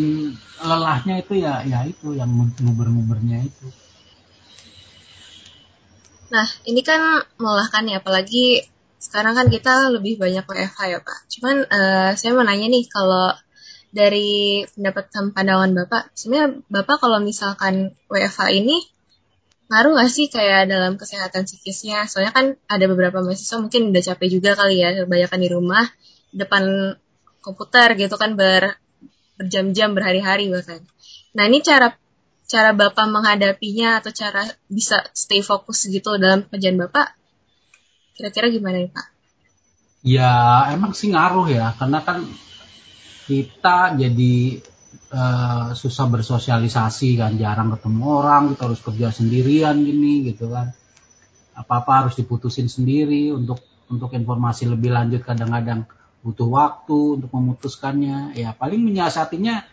lelahnya 0.62 1.22
itu 1.22 1.34
ya 1.38 1.62
ya 1.66 1.86
itu 1.86 2.14
yang 2.18 2.30
nguber-ngubernya 2.34 3.46
itu. 3.46 3.68
Nah, 6.30 6.48
ini 6.70 6.82
kan 6.86 7.26
melelahkan 7.42 7.90
ya, 7.90 7.98
apalagi 8.06 8.62
sekarang 9.02 9.34
kan 9.34 9.48
kita 9.50 9.90
lebih 9.90 10.22
banyak 10.22 10.46
WFH 10.46 10.80
ya, 10.86 11.00
Pak. 11.02 11.20
Cuman 11.34 11.56
eh, 11.66 12.12
saya 12.14 12.32
mau 12.38 12.46
nanya 12.46 12.70
nih, 12.70 12.86
kalau 12.86 13.34
dari 13.90 14.62
pendapat 14.70 15.10
dan 15.10 15.34
pandangan 15.34 15.74
Bapak, 15.74 16.14
sebenarnya 16.14 16.62
Bapak 16.70 17.02
kalau 17.02 17.18
misalkan 17.18 17.98
WFH 18.06 18.54
ini 18.54 18.78
ngaruh 19.70 19.98
nggak 19.98 20.10
sih 20.10 20.30
kayak 20.30 20.70
dalam 20.70 20.98
kesehatan 21.02 21.50
psikisnya? 21.50 22.06
Soalnya 22.06 22.34
kan 22.34 22.46
ada 22.70 22.86
beberapa 22.86 23.26
mahasiswa 23.26 23.58
mungkin 23.58 23.90
udah 23.90 24.04
capek 24.06 24.30
juga 24.30 24.54
kali 24.54 24.86
ya, 24.86 24.94
kebanyakan 24.94 25.40
di 25.42 25.50
rumah, 25.50 25.86
depan 26.34 26.96
komputer 27.42 27.96
gitu 27.98 28.16
kan 28.20 28.36
ber, 28.36 28.78
berjam-jam, 29.40 29.96
berhari-hari 29.96 30.52
bahkan. 30.52 30.84
Nah, 31.34 31.48
ini 31.48 31.64
cara 31.64 31.96
cara 32.50 32.74
Bapak 32.74 33.06
menghadapinya 33.08 34.02
atau 34.02 34.10
cara 34.10 34.42
bisa 34.66 35.06
stay 35.14 35.46
fokus 35.46 35.86
gitu 35.86 36.18
dalam 36.18 36.46
pekerjaan 36.50 36.82
Bapak, 36.82 37.14
kira-kira 38.18 38.50
gimana 38.50 38.82
nih 38.82 38.92
Pak? 38.92 39.08
Ya 40.02 40.66
emang 40.74 40.98
sih 40.98 41.14
ngaruh 41.14 41.48
ya, 41.52 41.78
karena 41.78 42.02
kan 42.02 42.26
kita 43.30 43.94
jadi 44.00 44.36
eh, 45.14 45.68
susah 45.78 46.06
bersosialisasi 46.10 47.22
kan, 47.22 47.38
jarang 47.38 47.70
ketemu 47.78 48.04
orang, 48.10 48.44
kita 48.56 48.62
harus 48.66 48.82
kerja 48.82 49.08
sendirian 49.14 49.78
gini 49.86 50.34
gitu 50.34 50.50
kan. 50.50 50.74
Apa-apa 51.54 52.08
harus 52.08 52.16
diputusin 52.18 52.72
sendiri 52.72 53.30
untuk 53.30 53.62
untuk 53.90 54.14
informasi 54.14 54.70
lebih 54.70 54.90
lanjut 54.94 55.22
kadang-kadang 55.22 55.86
butuh 56.20 56.50
waktu 56.52 57.22
untuk 57.22 57.32
memutuskannya. 57.32 58.36
Ya 58.36 58.52
paling 58.56 58.84
menyiasatinya 58.84 59.64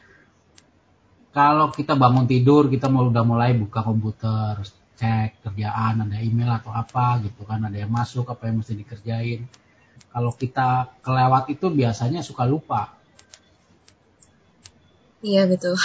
kalau 1.36 1.68
kita 1.68 1.98
bangun 1.98 2.24
tidur 2.24 2.72
kita 2.72 2.88
mau 2.88 3.04
udah 3.06 3.24
mulai 3.26 3.52
buka 3.52 3.84
komputer, 3.84 4.64
cek 4.96 5.44
kerjaan, 5.44 6.08
ada 6.08 6.16
email 6.24 6.56
atau 6.56 6.72
apa 6.72 7.20
gitu 7.20 7.44
kan, 7.44 7.60
ada 7.60 7.76
yang 7.76 7.92
masuk 7.92 8.24
apa 8.32 8.48
yang 8.48 8.64
mesti 8.64 8.72
dikerjain. 8.72 9.44
Kalau 10.16 10.32
kita 10.32 10.96
kelewat 11.04 11.52
itu 11.52 11.68
biasanya 11.68 12.24
suka 12.24 12.48
lupa. 12.48 12.96
Iya 15.20 15.44
betul. 15.44 15.76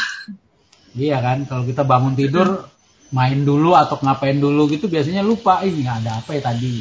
Iya 0.95 1.19
kan, 1.19 1.43
kalau 1.47 1.67
kita 1.67 1.83
bangun 1.83 2.15
tidur 2.15 2.71
main 3.11 3.43
dulu 3.43 3.75
atau 3.75 3.99
ngapain 3.99 4.39
dulu 4.39 4.71
gitu 4.71 4.87
biasanya 4.87 5.19
lupa 5.19 5.67
ini 5.67 5.83
ada 5.83 6.23
apa 6.23 6.31
ya 6.31 6.47
tadi. 6.47 6.79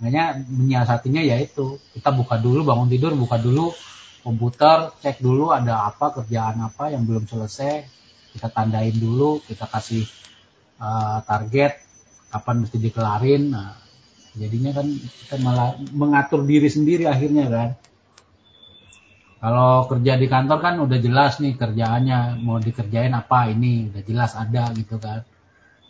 Makanya 0.00 0.40
menyiasatinya 0.48 1.22
ya 1.22 1.36
itu. 1.42 1.76
Kita 1.92 2.14
buka 2.14 2.38
dulu 2.38 2.64
bangun 2.64 2.88
tidur 2.88 3.12
buka 3.18 3.36
dulu 3.36 3.74
komputer 4.22 4.94
cek 5.02 5.18
dulu 5.18 5.50
ada 5.50 5.90
apa 5.90 6.14
kerjaan 6.14 6.62
apa 6.62 6.94
yang 6.94 7.04
belum 7.04 7.26
selesai. 7.26 7.84
Kita 8.32 8.48
tandain 8.48 8.96
dulu 8.96 9.42
kita 9.44 9.68
kasih 9.68 10.06
uh, 10.80 11.20
target 11.26 11.76
kapan 12.32 12.64
mesti 12.64 12.76
dikelarin. 12.80 13.42
Nah 13.52 13.76
jadinya 14.32 14.72
kan 14.72 14.86
kita 14.88 15.36
malah 15.44 15.76
mengatur 15.92 16.46
diri 16.48 16.70
sendiri 16.70 17.04
akhirnya 17.04 17.46
kan. 17.50 17.70
Kalau 19.42 19.90
kerja 19.90 20.14
di 20.14 20.30
kantor 20.30 20.58
kan 20.62 20.74
udah 20.78 20.98
jelas 21.02 21.42
nih 21.42 21.58
kerjaannya 21.58 22.38
mau 22.46 22.62
dikerjain 22.62 23.10
apa 23.10 23.50
ini 23.50 23.90
udah 23.90 24.02
jelas 24.06 24.38
ada 24.38 24.70
gitu 24.78 25.02
kan. 25.02 25.26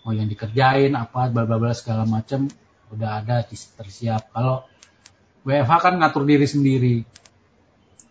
Mau 0.03 0.17
yang 0.17 0.27
dikerjain 0.27 0.97
apa 0.97 1.29
bla 1.29 1.45
bla 1.45 1.71
segala 1.77 2.09
macam 2.09 2.49
udah 2.93 3.25
ada 3.25 3.43
tersiap. 3.49 4.31
Kalau 4.31 4.69
WFH 5.43 5.73
kan 5.81 5.95
ngatur 5.99 6.23
diri 6.29 6.47
sendiri. 6.47 6.97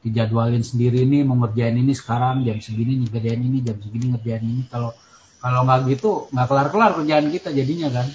Dijadwalin 0.01 0.65
sendiri 0.65 1.05
nih 1.05 1.21
mau 1.21 1.37
ngerjain 1.45 1.77
ini 1.77 1.93
sekarang 1.93 2.41
jam 2.41 2.57
segini 2.57 3.05
ngerjain 3.05 3.37
ini 3.37 3.61
jam 3.61 3.77
segini 3.77 4.09
ngerjain 4.09 4.41
ini. 4.41 4.63
Kalau 4.65 4.97
kalau 5.37 5.61
nggak 5.61 5.79
gitu 5.93 6.09
nggak 6.33 6.47
kelar 6.49 6.67
kelar 6.73 6.91
kerjaan 6.97 7.29
kita 7.29 7.53
jadinya 7.53 7.89
kan? 7.93 8.07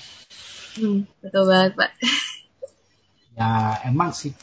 Hmm, 0.76 1.06
betul 1.23 1.46
banget 1.46 1.73
Pak. 1.78 1.90
ya 3.38 3.50
emang 3.87 4.11
sih. 4.11 4.35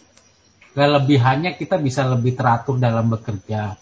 Kelebihannya 0.73 1.59
kita 1.59 1.77
bisa 1.77 2.07
lebih 2.07 2.33
teratur 2.33 2.79
dalam 2.79 3.11
bekerja. 3.11 3.75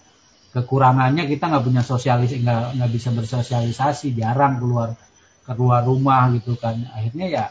Kekurangannya 0.52 1.30
kita 1.30 1.48
nggak 1.48 1.64
punya 1.64 1.86
sosialis 1.86 2.34
nggak 2.34 2.82
nggak 2.82 2.92
bisa 2.92 3.14
bersosialisasi. 3.14 4.18
Jarang 4.18 4.58
keluar 4.58 4.98
keluar 5.46 5.86
rumah 5.86 6.34
gitu 6.34 6.58
kan. 6.58 6.82
Akhirnya 6.98 7.28
ya 7.30 7.46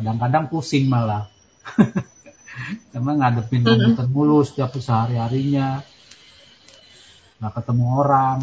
kadang-kadang 0.00 0.48
pusing 0.48 0.88
malah. 0.88 1.28
Karena 2.92 3.12
ngadepin 3.20 3.62
komputer 3.62 4.08
mulu 4.08 4.40
setiap 4.40 4.72
sehari-harinya. 4.72 5.84
Nggak 7.40 7.52
ketemu 7.60 7.84
orang. 8.00 8.38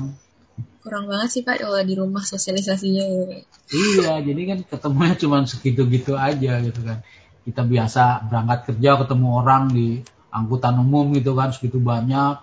Kurang 0.86 1.06
banget 1.12 1.30
sih 1.34 1.42
Pak 1.44 1.60
kalau 1.66 1.82
di 1.84 1.94
rumah 1.98 2.24
sosialisasinya. 2.24 3.04
ya. 3.04 3.40
iya 3.74 4.14
jadi 4.24 4.42
kan 4.56 4.60
ketemunya 4.64 5.14
cuma 5.20 5.44
segitu-gitu 5.44 6.14
aja 6.16 6.62
gitu 6.62 6.82
kan. 6.86 7.04
Kita 7.44 7.66
biasa 7.66 8.30
berangkat 8.30 8.60
kerja 8.72 9.02
ketemu 9.02 9.28
orang 9.44 9.64
di 9.74 10.02
angkutan 10.32 10.78
umum 10.80 11.12
gitu 11.18 11.34
kan 11.34 11.52
segitu 11.52 11.82
banyak. 11.82 12.40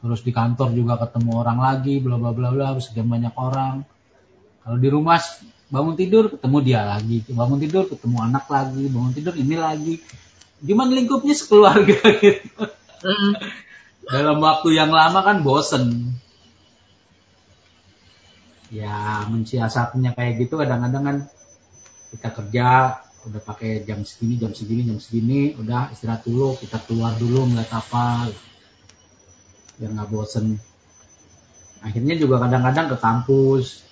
Terus 0.00 0.24
di 0.24 0.32
kantor 0.32 0.72
juga 0.72 0.96
ketemu 0.96 1.30
orang 1.44 1.58
lagi 1.60 2.00
bla 2.00 2.16
bla 2.16 2.32
bla 2.32 2.48
bla 2.54 2.78
sekian 2.80 3.10
banyak 3.10 3.34
orang. 3.36 3.84
Kalau 4.64 4.78
di 4.80 4.88
rumah 4.88 5.20
bangun 5.70 5.94
tidur 5.94 6.28
ketemu 6.34 6.58
dia 6.66 6.80
lagi. 6.82 7.22
Bangun 7.30 7.58
tidur 7.62 7.86
ketemu 7.86 8.16
anak 8.20 8.44
lagi. 8.50 8.84
Bangun 8.90 9.12
tidur 9.14 9.34
ini 9.38 9.56
lagi. 9.56 9.94
Gimana 10.60 10.92
lingkupnya 10.92 11.32
sekeluarga 11.32 11.96
gitu. 12.20 12.66
Dalam 14.04 14.38
waktu 14.42 14.68
yang 14.76 14.90
lama 14.90 15.22
kan 15.22 15.46
bosen. 15.46 16.14
Ya 18.70 19.24
mensiasatinya 19.30 20.12
kayak 20.12 20.44
gitu 20.44 20.58
kadang-kadang 20.58 21.02
kan. 21.06 21.16
Kita 22.10 22.28
kerja 22.34 22.66
udah 23.20 23.42
pakai 23.44 23.84
jam 23.84 24.00
segini, 24.02 24.40
jam 24.40 24.52
segini, 24.56 24.82
jam 24.88 24.98
segini, 24.98 25.52
udah 25.60 25.92
istirahat 25.92 26.24
dulu, 26.24 26.56
kita 26.56 26.80
keluar 26.88 27.12
dulu 27.20 27.52
ngeliat 27.52 27.68
apa, 27.68 28.32
biar 29.76 29.90
nggak 29.92 30.08
bosen. 30.08 30.56
Akhirnya 31.84 32.16
juga 32.16 32.40
kadang-kadang 32.40 32.86
ke 32.92 32.96
kampus, 32.96 33.84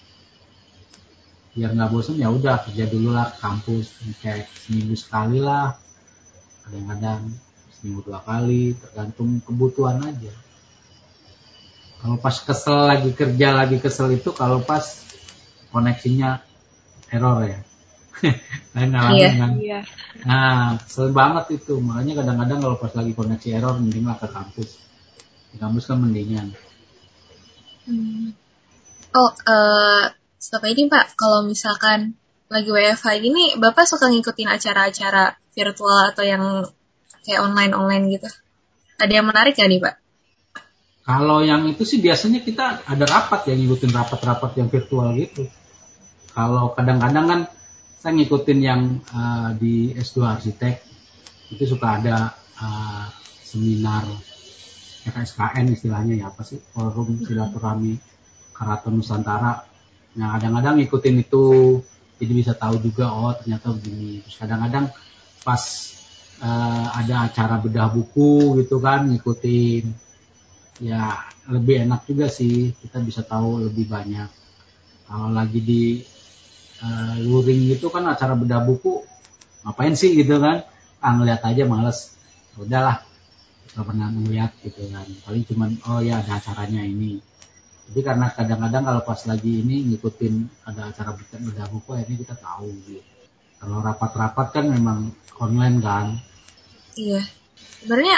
biar 1.59 1.75
nggak 1.75 1.91
bosen 1.91 2.15
ya 2.23 2.31
udah 2.31 2.63
kerja 2.63 2.87
dulu 2.87 3.11
lah 3.11 3.35
ke 3.35 3.43
kampus, 3.43 3.99
kayak 4.23 4.47
seminggu 4.63 4.95
sekali 4.95 5.43
lah, 5.43 5.75
kadang-kadang 6.63 7.35
seminggu 7.75 8.07
dua 8.07 8.23
kali, 8.23 8.79
tergantung 8.79 9.43
kebutuhan 9.43 9.99
aja. 10.07 10.31
Kalau 11.99 12.15
pas 12.23 12.39
kesel 12.39 12.79
lagi 12.87 13.11
kerja 13.11 13.59
lagi 13.59 13.83
kesel 13.83 14.15
itu 14.15 14.31
kalau 14.31 14.63
pas 14.63 15.03
koneksinya 15.75 16.39
error 17.11 17.43
ya. 17.43 17.59
Ngalamin 18.79 19.19
Iya. 19.19 19.31
kan. 19.35 19.51
Iya. 19.59 19.81
Nah, 20.23 20.79
kesel 20.79 21.11
banget 21.11 21.59
itu. 21.59 21.75
Makanya 21.83 22.23
kadang-kadang 22.23 22.59
kalau 22.63 22.77
pas 22.79 22.95
lagi 22.95 23.13
koneksi 23.19 23.49
error 23.51 23.75
mending 23.83 24.07
lah 24.07 24.15
ke 24.15 24.31
kampus. 24.31 24.79
Di 25.51 25.57
kampus 25.59 25.91
kan 25.91 25.99
mendingan. 25.99 26.55
Hmm. 27.91 28.31
Oh, 29.17 29.31
eh 29.35 30.18
setelah 30.39 30.71
ini 30.71 30.87
Pak, 30.87 31.19
kalau 31.19 31.45
misalkan 31.45 32.15
lagi 32.49 32.71
WFH 32.71 33.07
gini, 33.21 33.59
Bapak 33.59 33.85
suka 33.85 34.09
ngikutin 34.09 34.49
acara-acara 34.49 35.37
virtual 35.53 36.15
atau 36.15 36.25
yang 36.25 36.65
kayak 37.27 37.45
online-online 37.45 38.05
gitu? 38.15 38.29
Ada 38.99 39.21
yang 39.21 39.27
menarik 39.27 39.59
gak 39.59 39.69
nih 39.69 39.83
Pak? 39.83 39.95
Kalau 41.09 41.41
yang 41.41 41.65
itu 41.69 41.89
sih 41.89 41.99
biasanya 42.05 42.45
kita 42.45 42.85
ada 42.85 43.05
rapat 43.09 43.49
ya 43.49 43.55
ngikutin 43.57 43.93
rapat-rapat 43.93 44.61
yang 44.61 44.69
virtual 44.69 45.13
gitu. 45.17 45.49
Kalau 46.33 46.77
kadang-kadang 46.77 47.27
kan 47.27 47.41
saya 47.99 48.13
ngikutin 48.15 48.59
yang 48.61 49.01
eh, 49.09 49.49
di 49.57 49.75
S2 49.97 50.17
Arsitek 50.25 50.75
itu 51.49 51.65
suka 51.65 52.01
ada 52.01 52.37
eh, 52.61 53.05
seminar 53.41 54.05
FSKN 55.09 55.73
istilahnya 55.73 56.21
ya 56.21 56.29
apa 56.29 56.45
sih 56.45 56.61
forum 56.61 57.25
silaturahmi 57.25 57.97
keraton 58.53 59.01
Nusantara. 59.01 59.65
Nah 60.19 60.35
kadang-kadang 60.35 60.83
ngikutin 60.83 61.17
itu 61.23 61.45
jadi 62.19 62.33
bisa 62.35 62.53
tahu 62.59 62.83
juga 62.83 63.15
oh 63.15 63.31
ternyata 63.39 63.71
begini. 63.71 64.19
Terus 64.27 64.37
kadang-kadang 64.43 64.91
pas 65.47 65.63
eh, 66.43 66.87
ada 66.91 67.31
acara 67.31 67.63
bedah 67.63 67.89
buku 67.95 68.59
gitu 68.63 68.83
kan 68.83 69.07
ngikutin 69.07 69.85
ya 70.83 71.23
lebih 71.47 71.87
enak 71.87 72.03
juga 72.11 72.27
sih. 72.27 72.75
Kita 72.75 72.99
bisa 72.99 73.23
tahu 73.23 73.71
lebih 73.71 73.87
banyak. 73.87 74.29
Kalau 75.07 75.31
lagi 75.31 75.61
di 75.63 75.83
eh, 76.83 77.15
luring 77.23 77.79
gitu 77.79 77.87
kan 77.95 78.03
acara 78.11 78.35
bedah 78.35 78.67
buku 78.67 79.07
ngapain 79.63 79.95
sih 79.95 80.19
gitu 80.19 80.43
kan? 80.43 80.67
Ah 80.99 81.15
ngeliat 81.15 81.47
aja 81.47 81.63
males. 81.63 82.19
Udahlah 82.59 83.07
kita 83.71 83.87
pernah 83.87 84.11
ngeliat 84.11 84.51
gitu 84.67 84.91
kan. 84.91 85.07
Paling 85.23 85.47
cuman 85.47 85.71
oh 85.87 86.03
ya 86.03 86.19
ada 86.19 86.43
acaranya 86.43 86.83
ini 86.83 87.23
tapi 87.89 88.01
karena 88.05 88.29
kadang-kadang 88.29 88.85
kalau 88.85 89.01
pas 89.01 89.21
lagi 89.25 89.65
ini 89.65 89.89
ngikutin 89.93 90.35
ada 90.69 90.93
acara 90.93 91.17
bedah 91.17 91.67
buku 91.73 91.89
akhirnya 91.97 92.17
kita 92.21 92.35
tahu 92.37 92.69
gitu 92.85 93.01
kalau 93.59 93.81
rapat-rapat 93.81 94.47
kan 94.53 94.65
memang 94.69 95.11
online 95.41 95.81
kan 95.81 96.07
Iya. 96.99 97.23
Sebenarnya 97.79 98.17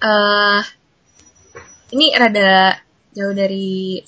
eh 0.00 0.62
ini 1.92 2.06
rada 2.16 2.80
jauh 3.12 3.34
dari 3.36 4.00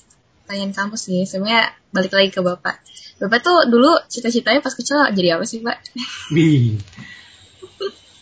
pertanyaan 0.43 0.73
kampus 0.73 1.13
nih. 1.13 1.29
Sebenarnya 1.29 1.69
balik 1.93 2.13
lagi 2.17 2.29
ke 2.33 2.41
Bapak. 2.41 2.81
Bapak 3.21 3.39
tuh 3.45 3.57
dulu 3.69 4.01
cita-citanya 4.09 4.65
pas 4.65 4.73
kecil 4.73 4.97
jadi 5.13 5.37
apa 5.37 5.45
sih, 5.45 5.61
Pak? 5.61 5.77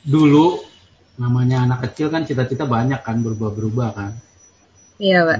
Dulu 0.03 0.67
namanya 1.19 1.63
anak 1.63 1.87
kecil 1.87 2.11
kan 2.11 2.27
cita-cita 2.27 2.67
banyak 2.67 2.99
kan 2.99 3.23
berubah-berubah 3.23 3.89
kan. 3.95 4.11
Iya, 4.99 5.23
Pak. 5.23 5.39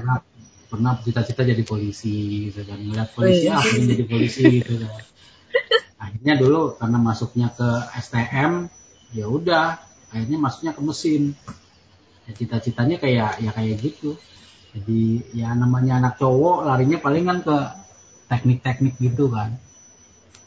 Pernah, 0.70 1.02
cita-cita 1.02 1.42
jadi 1.42 1.66
polisi 1.66 2.48
gitu 2.50 2.62
kan. 2.62 2.78
Ngeliat 2.78 3.10
polisi 3.10 3.50
Wih. 3.50 3.54
ah 3.54 3.62
pengen 3.62 3.86
jadi 3.90 4.04
polisi 4.06 4.42
gitu 4.62 4.74
kan. 4.78 5.02
Akhirnya 6.06 6.34
dulu 6.38 6.78
karena 6.78 6.98
masuknya 7.02 7.48
ke 7.52 7.68
STM 7.98 8.70
ya 9.10 9.26
udah 9.26 9.82
akhirnya 10.14 10.38
masuknya 10.38 10.72
ke 10.72 10.80
mesin. 10.80 11.34
Ya, 12.24 12.32
cita-citanya 12.38 12.96
kayak 13.02 13.42
ya 13.42 13.50
kayak 13.50 13.82
gitu. 13.82 14.14
Jadi 14.70 15.26
ya 15.34 15.50
namanya 15.58 15.98
anak 15.98 16.22
cowok 16.22 16.64
larinya 16.64 17.02
paling 17.02 17.26
kan 17.26 17.38
ke 17.42 17.56
teknik-teknik 18.30 18.94
gitu 19.02 19.26
kan. 19.28 19.58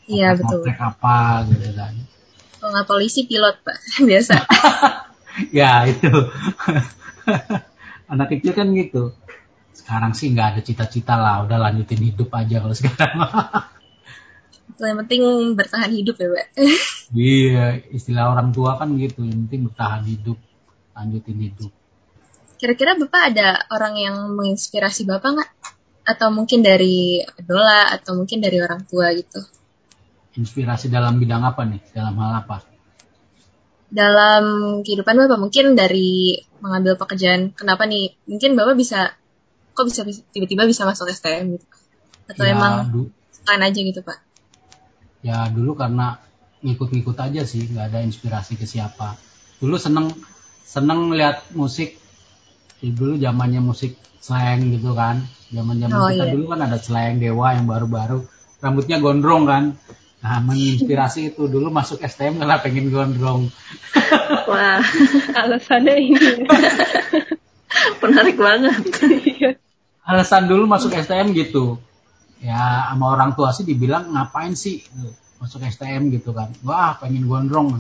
Iya, 0.08 0.40
betul. 0.40 0.64
Apa 0.72 1.44
gitu 1.52 1.70
kan. 1.76 1.94
Kalau 2.64 2.72
nggak 2.72 2.88
polisi, 2.88 3.28
pilot, 3.28 3.60
Pak. 3.60 3.78
Biasa. 4.08 4.36
ya 5.60 5.88
itu 5.90 6.12
anak 8.12 8.28
kecil 8.38 8.54
kan 8.54 8.68
gitu 8.76 9.16
sekarang 9.74 10.14
sih 10.14 10.30
nggak 10.32 10.48
ada 10.56 10.62
cita-cita 10.62 11.18
lah 11.18 11.44
udah 11.44 11.58
lanjutin 11.58 12.02
hidup 12.02 12.30
aja 12.34 12.62
kalau 12.62 12.76
sekarang 12.76 13.18
Yang 14.74 15.06
penting 15.06 15.22
bertahan 15.54 15.92
hidup 15.94 16.18
ya, 16.18 16.28
Pak. 16.34 16.48
iya 17.14 17.66
istilah 17.94 18.34
orang 18.34 18.50
tua 18.52 18.76
kan 18.76 18.90
gitu 18.98 19.22
yang 19.22 19.46
penting 19.46 19.70
bertahan 19.70 20.02
hidup 20.08 20.36
lanjutin 20.98 21.40
hidup 21.40 21.72
Kira-kira 22.58 22.96
Bapak 22.96 23.36
ada 23.36 23.60
orang 23.70 23.96
yang 24.00 24.16
menginspirasi 24.34 25.04
Bapak 25.04 25.30
nggak? 25.36 25.52
Atau 26.04 26.32
mungkin 26.32 26.64
dari 26.64 27.20
idola, 27.20 27.92
atau 27.92 28.16
mungkin 28.16 28.40
dari 28.40 28.60
orang 28.64 28.88
tua 28.88 29.12
gitu? 29.12 29.44
inspirasi 30.34 30.90
dalam 30.90 31.22
bidang 31.22 31.46
apa 31.46 31.62
nih 31.66 31.82
dalam 31.94 32.18
hal 32.18 32.32
apa 32.46 32.58
dalam 33.94 34.46
kehidupan 34.82 35.14
Bapak 35.26 35.38
mungkin 35.38 35.78
dari 35.78 36.42
mengambil 36.58 36.98
pekerjaan 36.98 37.54
kenapa 37.54 37.86
nih 37.86 38.18
mungkin 38.26 38.58
Bapak 38.58 38.74
bisa 38.74 39.14
kok 39.74 39.86
bisa 39.90 40.06
tiba-tiba 40.06 40.70
bisa 40.70 40.86
masuk 40.86 41.10
STM 41.10 41.58
gitu? 41.58 41.66
Atau 42.30 42.46
ya, 42.46 42.56
emang 42.56 42.90
kan 43.44 43.60
aja 43.60 43.80
gitu 43.80 44.00
Pak? 44.06 44.18
Ya 45.26 45.50
dulu 45.52 45.76
karena 45.76 46.22
ngikut-ngikut 46.64 47.18
aja 47.20 47.44
sih 47.44 47.68
nggak 47.68 47.92
ada 47.92 48.00
inspirasi 48.06 48.56
ke 48.56 48.64
siapa. 48.64 49.20
Dulu 49.60 49.76
seneng 49.76 50.14
seneng 50.64 51.12
lihat 51.12 51.52
musik. 51.58 52.00
Ya, 52.84 52.92
dulu 52.92 53.16
zamannya 53.20 53.60
musik 53.64 54.00
slang 54.24 54.72
gitu 54.72 54.96
kan. 54.96 55.28
Zaman 55.52 55.80
zaman 55.84 55.96
Oh, 56.00 56.10
kita 56.10 56.26
iya. 56.28 56.34
dulu 56.34 56.46
kan 56.56 56.60
ada 56.64 56.80
slang 56.80 57.20
dewa 57.20 57.56
yang 57.56 57.68
baru-baru. 57.68 58.24
Rambutnya 58.64 59.04
gondrong 59.04 59.44
kan. 59.44 59.64
Nah 60.24 60.40
menginspirasi 60.40 61.36
itu. 61.36 61.52
Dulu 61.52 61.68
masuk 61.68 62.00
STM 62.00 62.40
karena 62.40 62.64
pengen 62.64 62.88
gondrong. 62.92 63.52
Wah, 64.50 64.80
Alasannya 65.44 65.96
ini. 66.00 66.48
menarik 68.04 68.38
banget. 68.38 68.84
Alasan 70.04 70.52
dulu 70.52 70.68
masuk 70.68 70.92
STM 70.92 71.32
gitu. 71.32 71.80
Ya 72.44 72.92
sama 72.92 73.16
orang 73.16 73.40
tua 73.40 73.56
sih 73.56 73.64
dibilang 73.64 74.12
ngapain 74.12 74.52
sih? 74.52 74.84
Masuk 75.40 75.64
STM 75.64 76.12
gitu 76.12 76.36
kan. 76.36 76.52
Wah 76.68 77.00
pengen 77.00 77.28
gondrong. 77.32 77.80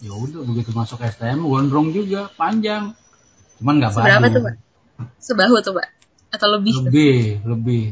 Ya 0.00 0.12
udah 0.12 0.40
begitu 0.44 0.72
masuk 0.72 1.04
STM 1.04 1.44
gondrong 1.44 1.92
juga 1.92 2.32
panjang. 2.32 2.96
Cuman 3.60 3.80
nggak 3.80 3.92
seberapa 3.92 4.20
badu 4.24 4.34
tuh 4.34 4.42
Pak 4.44 4.54
sebahu 5.18 5.54
tuh 5.60 5.72
Pak 5.76 5.88
atau 6.34 6.48
lebih? 6.50 6.72
Tuh? 6.74 6.82
lebih 6.88 7.16
lebih. 7.44 7.84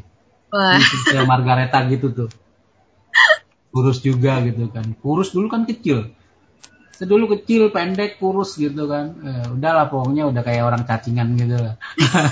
Wah. 0.52 0.80
Kayak 1.08 1.26
Margareta 1.28 1.78
gitu 1.88 2.08
tuh. 2.12 2.30
Kurus 3.72 4.00
juga 4.04 4.40
gitu 4.44 4.68
kan. 4.72 4.84
Kurus 5.00 5.32
dulu 5.32 5.48
kan 5.52 5.64
kecil 5.68 6.12
dulu 7.08 7.38
kecil 7.38 7.72
pendek 7.72 8.20
kurus 8.20 8.58
gitu 8.58 8.86
kan. 8.86 9.16
Eh, 9.22 9.46
udahlah 9.54 9.88
pokoknya 9.88 10.28
udah 10.28 10.42
kayak 10.44 10.62
orang 10.66 10.82
cacingan 10.84 11.34
gitu 11.34 11.56
lah. 11.56 11.74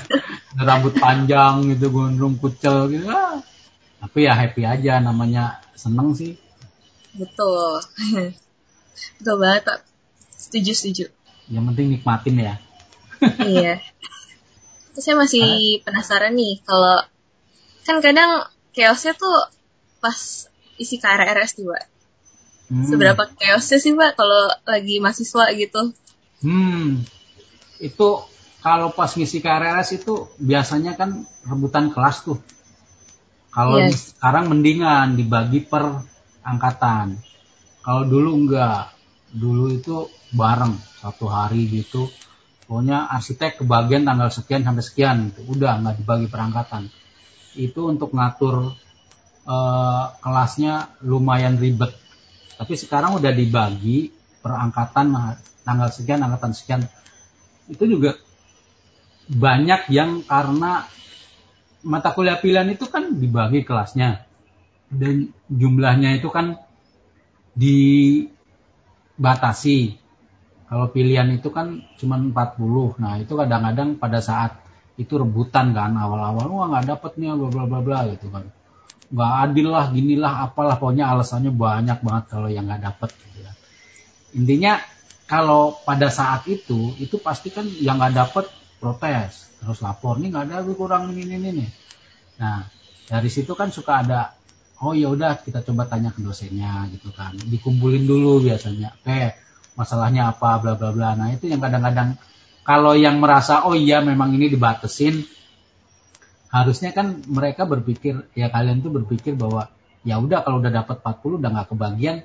Rambut 0.68 0.94
panjang 0.98 1.66
gitu 1.70 1.90
gondrong 1.90 2.36
kucel 2.36 2.90
gitu. 2.90 3.06
Ah. 3.10 3.42
tapi 4.00 4.24
ya 4.24 4.32
happy 4.32 4.64
aja 4.64 4.96
namanya 4.96 5.60
seneng 5.76 6.16
sih. 6.16 6.32
Betul. 7.12 7.84
Betul 9.20 9.36
banget 9.36 9.62
Pak. 9.68 9.78
Setuju 10.32 10.72
setuju. 10.72 11.04
Yang 11.52 11.64
penting 11.72 11.86
nikmatin 11.92 12.36
ya. 12.40 12.54
Iya. 13.52 13.84
Terus 14.96 15.04
saya 15.04 15.16
masih 15.20 15.84
penasaran 15.84 16.32
nih 16.32 16.64
kalau 16.64 17.04
kan 17.84 18.00
kadang 18.00 18.48
chaosnya 18.72 19.12
tuh 19.12 19.52
pas 20.00 20.48
isi 20.80 20.96
KRRS 20.96 21.60
tuh 21.60 21.68
Pak 21.68 21.99
Hmm. 22.70 22.86
seberapa 22.86 23.26
chaosnya 23.34 23.78
sih 23.82 23.92
Pak 23.98 24.14
kalau 24.14 24.46
lagi 24.62 25.02
mahasiswa 25.02 25.50
gitu 25.58 25.90
Hmm, 26.40 27.04
itu 27.84 28.08
kalau 28.64 28.88
pas 28.96 29.12
ngisi 29.12 29.44
KRS 29.44 30.00
itu 30.00 30.24
biasanya 30.40 30.96
kan 30.96 31.28
rebutan 31.44 31.92
kelas 31.92 32.24
tuh. 32.24 32.40
Kalau 33.52 33.76
di- 33.76 33.92
sekarang 33.92 34.48
mendingan 34.48 35.20
dibagi 35.20 35.60
per 35.60 36.00
angkatan. 36.40 37.20
Kalau 37.84 38.08
dulu 38.08 38.30
enggak, 38.40 38.92
dulu 39.32 39.68
itu 39.72 40.08
bareng 40.32 40.74
satu 41.00 41.26
hari 41.30 41.66
gitu. 41.70 42.08
pokoknya 42.70 43.10
arsitek 43.10 43.66
kebagian 43.66 44.06
tanggal 44.06 44.30
sekian 44.30 44.62
sampai 44.62 44.84
sekian 44.86 45.34
gitu. 45.34 45.42
udah 45.58 45.82
nggak 45.82 45.98
dibagi 45.98 46.30
perangkatan 46.30 46.86
itu 47.58 47.80
untuk 47.82 48.14
ngatur 48.14 48.78
uh, 49.42 50.04
kelasnya 50.22 50.94
lumayan 51.02 51.58
ribet 51.58 51.90
tapi 52.56 52.74
sekarang 52.74 53.20
udah 53.20 53.32
dibagi 53.34 54.10
perangkatan 54.40 55.12
tanggal 55.62 55.88
sekian 55.92 56.24
angkatan 56.24 56.52
sekian 56.56 56.82
itu 57.70 57.84
juga 57.86 58.16
banyak 59.30 59.92
yang 59.94 60.26
karena 60.26 60.90
mata 61.86 62.10
kuliah 62.10 62.36
pilihan 62.40 62.66
itu 62.72 62.90
kan 62.90 63.14
dibagi 63.16 63.62
kelasnya 63.62 64.26
dan 64.90 65.30
jumlahnya 65.46 66.18
itu 66.18 66.26
kan 66.34 66.58
dibatasi. 67.54 68.28
Kalau 70.70 70.86
pilihan 70.90 71.30
itu 71.34 71.50
kan 71.50 71.82
cuma 71.98 72.18
40. 72.18 72.98
Nah, 73.02 73.18
itu 73.18 73.34
kadang-kadang 73.34 73.98
pada 73.98 74.22
saat 74.22 74.58
itu 74.94 75.16
rebutan 75.18 75.72
kan 75.72 75.96
awal-awal 75.96 76.46
wah 76.52 76.68
nggak 76.68 76.86
dapet 76.94 77.16
nih 77.16 77.32
bla 77.32 77.48
bla 77.48 77.64
bla 77.66 77.80
bla 77.80 78.04
gitu 78.12 78.28
kan. 78.30 78.44
Nggak 79.10 79.32
adil 79.42 79.66
lah, 79.74 79.84
ginilah 79.90 80.32
apalah 80.46 80.78
pokoknya 80.78 81.10
alasannya 81.10 81.50
banyak 81.50 81.98
banget 81.98 82.24
kalau 82.30 82.46
yang 82.46 82.70
nggak 82.70 82.82
dapet 82.86 83.10
gitu 83.10 83.38
ya. 83.42 83.52
Intinya 84.38 84.72
kalau 85.26 85.74
pada 85.82 86.10
saat 86.10 86.46
itu 86.46 86.94
itu 87.02 87.18
pasti 87.18 87.50
kan 87.50 87.66
yang 87.66 87.98
nggak 87.98 88.14
dapet 88.14 88.46
protes 88.78 89.50
terus 89.58 89.82
lapor 89.82 90.16
nih 90.18 90.30
nggak 90.30 90.44
ada 90.50 90.62
kurang 90.74 91.10
ini 91.10 91.26
ini 91.26 91.48
ini. 91.50 91.66
Nah 92.38 92.66
dari 93.10 93.30
situ 93.30 93.58
kan 93.58 93.74
suka 93.74 94.06
ada 94.06 94.30
oh 94.80 94.94
ya 94.94 95.10
udah 95.10 95.42
kita 95.42 95.66
coba 95.66 95.90
tanya 95.90 96.14
ke 96.14 96.22
dosennya 96.22 96.86
gitu 96.94 97.10
kan. 97.10 97.34
Dikumpulin 97.34 98.06
dulu 98.06 98.46
biasanya 98.46 98.94
oke 98.94 99.20
masalahnya 99.74 100.30
apa 100.30 100.62
bla 100.62 100.78
bla 100.78 100.90
bla. 100.94 101.18
Nah 101.18 101.34
itu 101.34 101.50
yang 101.50 101.58
kadang-kadang 101.58 102.14
kalau 102.62 102.94
yang 102.94 103.18
merasa 103.18 103.66
oh 103.66 103.74
iya 103.74 103.98
memang 104.02 104.30
ini 104.38 104.46
dibatesin 104.46 105.26
harusnya 106.50 106.90
kan 106.90 107.22
mereka 107.30 107.62
berpikir 107.62 108.26
ya 108.34 108.50
kalian 108.50 108.82
tuh 108.82 108.90
berpikir 108.90 109.38
bahwa 109.38 109.70
ya 110.02 110.18
udah 110.18 110.42
kalau 110.42 110.58
udah 110.58 110.72
dapat 110.74 110.98
40 110.98 111.38
udah 111.38 111.50
nggak 111.54 111.68
kebagian 111.70 112.16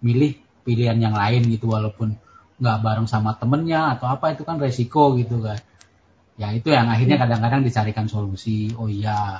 milih 0.00 0.40
pilihan 0.64 0.96
yang 0.96 1.12
lain 1.12 1.44
gitu 1.52 1.68
walaupun 1.68 2.16
nggak 2.56 2.78
bareng 2.80 3.08
sama 3.10 3.36
temennya 3.36 3.98
atau 3.98 4.08
apa 4.08 4.32
itu 4.32 4.42
kan 4.48 4.56
resiko 4.56 5.12
gitu 5.20 5.44
kan. 5.44 5.60
Ya 6.34 6.50
itu 6.50 6.72
yang 6.72 6.88
akhirnya 6.90 7.20
kadang-kadang 7.20 7.62
dicarikan 7.62 8.08
solusi. 8.08 8.72
Oh 8.74 8.88
iya 8.88 9.36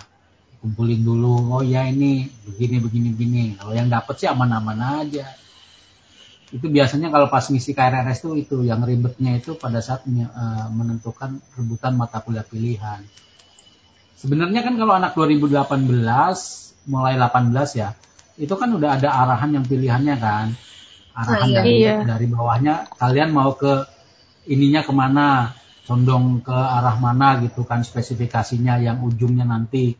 kumpulin 0.61 1.01
dulu. 1.01 1.57
Oh 1.57 1.63
iya 1.65 1.89
ini 1.89 2.29
begini 2.45 2.77
begini 2.85 3.09
begini. 3.17 3.45
Kalau 3.57 3.73
yang 3.73 3.89
dapet 3.89 4.21
sih 4.21 4.29
aman-aman 4.29 4.79
aja. 5.03 5.25
Itu 6.53 6.69
biasanya 6.69 7.09
kalau 7.09 7.33
pas 7.33 7.49
ngisi 7.49 7.73
KRRS 7.73 8.29
itu 8.29 8.31
itu 8.37 8.57
yang 8.69 8.85
ribetnya 8.85 9.41
itu 9.41 9.57
pada 9.57 9.81
saat 9.81 10.05
uh, 10.07 10.69
menentukan 10.71 11.41
rebutan 11.57 11.97
mata 11.97 12.21
kuliah 12.21 12.47
pilihan 12.47 13.03
sebenarnya 14.19 14.61
kan 14.63 14.75
kalau 14.79 14.95
anak 14.97 15.17
2018 15.17 15.87
mulai 16.91 17.15
18 17.17 17.81
ya 17.81 17.97
itu 18.35 18.55
kan 18.59 18.71
udah 18.75 18.99
ada 18.99 19.09
arahan 19.15 19.61
yang 19.61 19.65
pilihannya 19.67 20.17
kan. 20.19 20.47
Arahan 21.15 21.47
oh, 21.47 21.51
iya. 21.51 21.57
dari 21.63 21.73
iya. 21.79 21.97
dari 22.03 22.27
bawahnya 22.27 22.75
kalian 22.99 23.31
mau 23.31 23.55
ke 23.55 23.87
ininya 24.51 24.83
ke 24.83 24.91
mana? 24.91 25.55
Condong 25.85 26.41
ke 26.41 26.57
arah 26.57 26.97
mana? 26.97 27.45
gitu 27.45 27.63
kan 27.63 27.85
spesifikasinya 27.87 28.81
yang 28.83 29.05
ujungnya 29.07 29.47
nanti. 29.47 29.95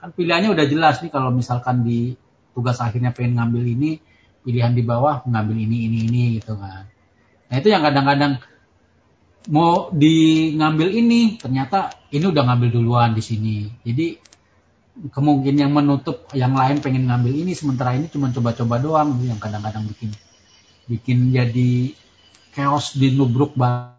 Kan 0.00 0.16
pilihannya 0.16 0.56
udah 0.56 0.66
jelas 0.70 1.04
nih 1.04 1.12
kalau 1.12 1.34
misalkan 1.34 1.84
di 1.84 2.16
tugas 2.56 2.80
akhirnya 2.80 3.12
pengen 3.12 3.36
ngambil 3.36 3.66
ini 3.66 4.00
pilihan 4.46 4.72
di 4.72 4.84
bawah 4.86 5.26
mengambil 5.28 5.58
ini 5.60 5.90
ini 5.90 5.98
ini 6.08 6.22
gitu 6.40 6.56
kan. 6.56 6.88
Nah 7.50 7.56
itu 7.60 7.68
yang 7.68 7.84
kadang-kadang 7.84 8.40
mau 9.50 9.92
di 9.92 10.50
ngambil 10.56 10.88
ini 10.94 11.36
ternyata 11.36 11.92
ini 12.12 12.24
udah 12.24 12.42
ngambil 12.48 12.68
duluan 12.72 13.12
di 13.12 13.20
sini 13.20 13.56
jadi 13.84 14.16
kemungkinan 15.10 15.68
yang 15.68 15.72
menutup 15.74 16.30
yang 16.32 16.54
lain 16.54 16.80
pengen 16.80 17.10
ngambil 17.10 17.34
ini 17.34 17.52
sementara 17.52 17.98
ini 17.98 18.08
cuma 18.08 18.32
coba-coba 18.32 18.80
doang 18.80 19.20
yang 19.26 19.36
kadang-kadang 19.36 19.84
bikin 19.90 20.14
bikin 20.88 21.34
jadi 21.34 21.92
chaos 22.54 22.94
di 22.96 23.12
nubruk 23.12 23.52
banget 23.58 23.94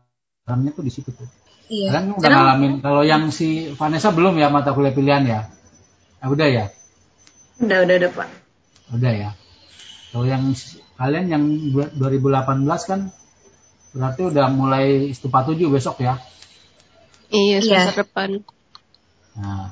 Ramnya 0.45 0.77
tuh 0.77 0.85
di 0.85 0.93
situ 0.93 1.09
tuh. 1.09 1.25
Iya. 1.73 1.89
Kalian 1.89 2.13
udah 2.13 2.21
Karena... 2.21 2.37
ngalamin. 2.37 2.73
Kalau 2.85 3.01
yang 3.01 3.33
si 3.33 3.73
Vanessa 3.73 4.13
belum 4.13 4.37
ya 4.37 4.53
mata 4.53 4.77
kuliah 4.77 4.93
pilihan 4.93 5.25
ya? 5.25 5.41
Nah, 6.21 6.27
udah 6.29 6.47
ya? 6.47 6.65
Udah, 7.57 7.77
udah, 7.81 7.95
udah 7.97 8.11
Pak. 8.13 8.29
Udah 8.93 9.13
ya. 9.17 9.29
Kalau 10.13 10.25
yang 10.29 10.53
kalian 11.01 11.25
yang 11.33 11.43
2018 11.97 12.61
kan 12.85 13.09
berarti 13.95 14.21
udah 14.27 14.51
mulai 14.51 15.15
stupa 15.15 15.47
7 15.47 15.55
besok 15.71 16.03
ya? 16.03 16.19
Iya, 17.31 17.63
iya. 17.63 17.81
semester 17.87 17.95
iya. 17.95 18.01
depan. 18.03 18.29
Nah, 19.39 19.71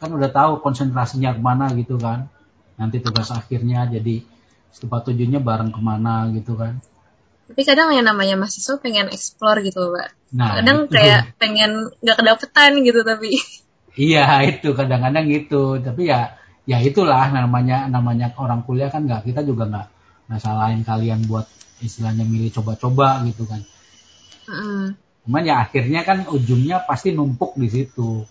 kan 0.00 0.10
udah 0.10 0.30
tahu 0.32 0.64
konsentrasinya 0.64 1.36
ke 1.36 1.40
mana 1.44 1.68
gitu 1.76 2.00
kan. 2.00 2.32
Nanti 2.80 3.04
tugas 3.04 3.28
akhirnya 3.28 3.84
jadi 3.92 4.24
stupa 4.72 5.02
7-nya 5.02 5.42
bareng 5.42 5.74
ke 5.74 5.80
mana 5.82 6.30
gitu 6.32 6.54
kan 6.54 6.78
tapi 7.50 7.66
kadang 7.66 7.90
yang 7.90 8.06
namanya 8.06 8.38
mahasiswa 8.38 8.78
pengen 8.78 9.10
explore 9.10 9.58
gitu 9.66 9.90
mbak 9.90 10.14
nah, 10.30 10.62
kadang 10.62 10.86
itu. 10.86 10.94
kayak 10.94 11.34
pengen 11.42 11.90
nggak 11.98 12.16
kedapetan 12.22 12.72
gitu 12.86 13.02
tapi 13.02 13.34
iya 14.06 14.46
itu 14.46 14.70
kadang-kadang 14.70 15.26
gitu 15.26 15.82
tapi 15.82 16.06
ya 16.06 16.38
ya 16.70 16.78
itulah 16.78 17.26
namanya 17.34 17.90
namanya 17.90 18.30
orang 18.38 18.62
kuliah 18.62 18.86
kan 18.86 19.02
nggak 19.02 19.26
kita 19.26 19.42
juga 19.42 19.66
nggak 19.66 19.86
nggak 20.30 20.40
salahin 20.40 20.86
kalian 20.86 21.26
buat 21.26 21.50
istilahnya 21.82 22.22
milih 22.22 22.54
coba-coba 22.54 23.26
gitu 23.26 23.50
kan 23.50 23.66
mm. 24.46 24.86
cuman 25.26 25.42
ya 25.42 25.66
akhirnya 25.66 26.06
kan 26.06 26.30
ujungnya 26.30 26.86
pasti 26.86 27.10
numpuk 27.10 27.58
di 27.58 27.66
situ 27.66 28.22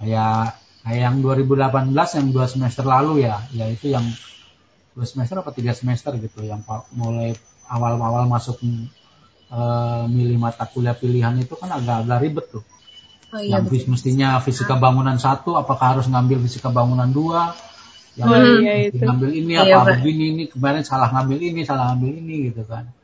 kayak 0.00 0.56
kayak 0.80 1.00
yang 1.12 1.16
2018 1.20 1.92
yang 1.92 2.28
dua 2.32 2.46
semester 2.48 2.84
lalu 2.88 3.28
ya 3.28 3.44
yaitu 3.52 3.92
yang 3.92 4.08
dua 4.96 5.04
semester 5.04 5.44
apa 5.44 5.52
tiga 5.52 5.76
semester 5.76 6.16
gitu 6.16 6.40
yang 6.40 6.64
mulai 6.96 7.36
awal-awal 7.68 8.24
masuk 8.28 8.60
uh, 9.50 10.04
milih 10.10 10.38
mata 10.40 10.64
kuliah 10.68 10.96
pilihan 10.96 11.34
itu 11.40 11.54
kan 11.56 11.70
agak-agak 11.72 12.18
ribet 12.22 12.46
tuh. 12.50 12.64
Oh, 13.34 13.42
iya, 13.42 13.58
yang 13.58 13.66
mestinya 13.66 14.38
fisika 14.38 14.78
bangunan 14.78 15.18
satu, 15.18 15.58
apakah 15.58 15.98
harus 15.98 16.06
ngambil 16.06 16.38
fisika 16.46 16.70
bangunan 16.70 17.10
dua? 17.10 17.50
Yang 18.14 18.28
oh, 18.30 18.42
iya, 18.62 18.72
itu. 18.90 19.02
ngambil 19.02 19.30
ini 19.34 19.52
iya, 19.58 19.82
apa 19.82 19.98
begini 19.98 20.24
ini 20.30 20.42
kemarin 20.46 20.86
salah 20.86 21.10
ngambil 21.10 21.38
ini 21.42 21.60
salah 21.66 21.92
ngambil 21.92 22.10
ini 22.22 22.34
gitu 22.50 22.62
kan? 22.66 22.94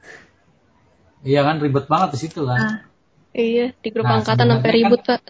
Iya 1.26 1.40
kan 1.42 1.58
ribet 1.58 1.90
banget 1.90 2.14
di 2.14 2.18
situ 2.22 2.46
kan? 2.46 2.60
Ah, 2.60 2.76
iya 3.34 3.74
di 3.74 3.88
grup 3.90 4.06
nah, 4.06 4.22
angkatan 4.22 4.46
sampai 4.46 4.70
ribut 4.70 5.02
kan, 5.02 5.18
pak. 5.18 5.22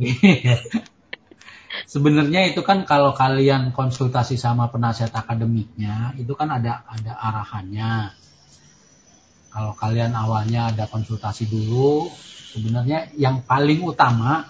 Iya. 0.00 0.56
sebenarnya 1.92 2.50
itu 2.52 2.60
kan 2.60 2.84
kalau 2.84 3.16
kalian 3.16 3.72
konsultasi 3.72 4.36
sama 4.36 4.68
penasihat 4.68 5.10
akademiknya 5.16 6.12
itu 6.20 6.36
kan 6.36 6.52
ada 6.52 6.84
ada 6.86 7.12
arahannya 7.16 8.20
kalau 9.50 9.74
kalian 9.74 10.14
awalnya 10.14 10.70
ada 10.70 10.86
konsultasi 10.86 11.50
dulu, 11.50 12.06
sebenarnya 12.54 13.10
yang 13.18 13.42
paling 13.42 13.82
utama 13.82 14.46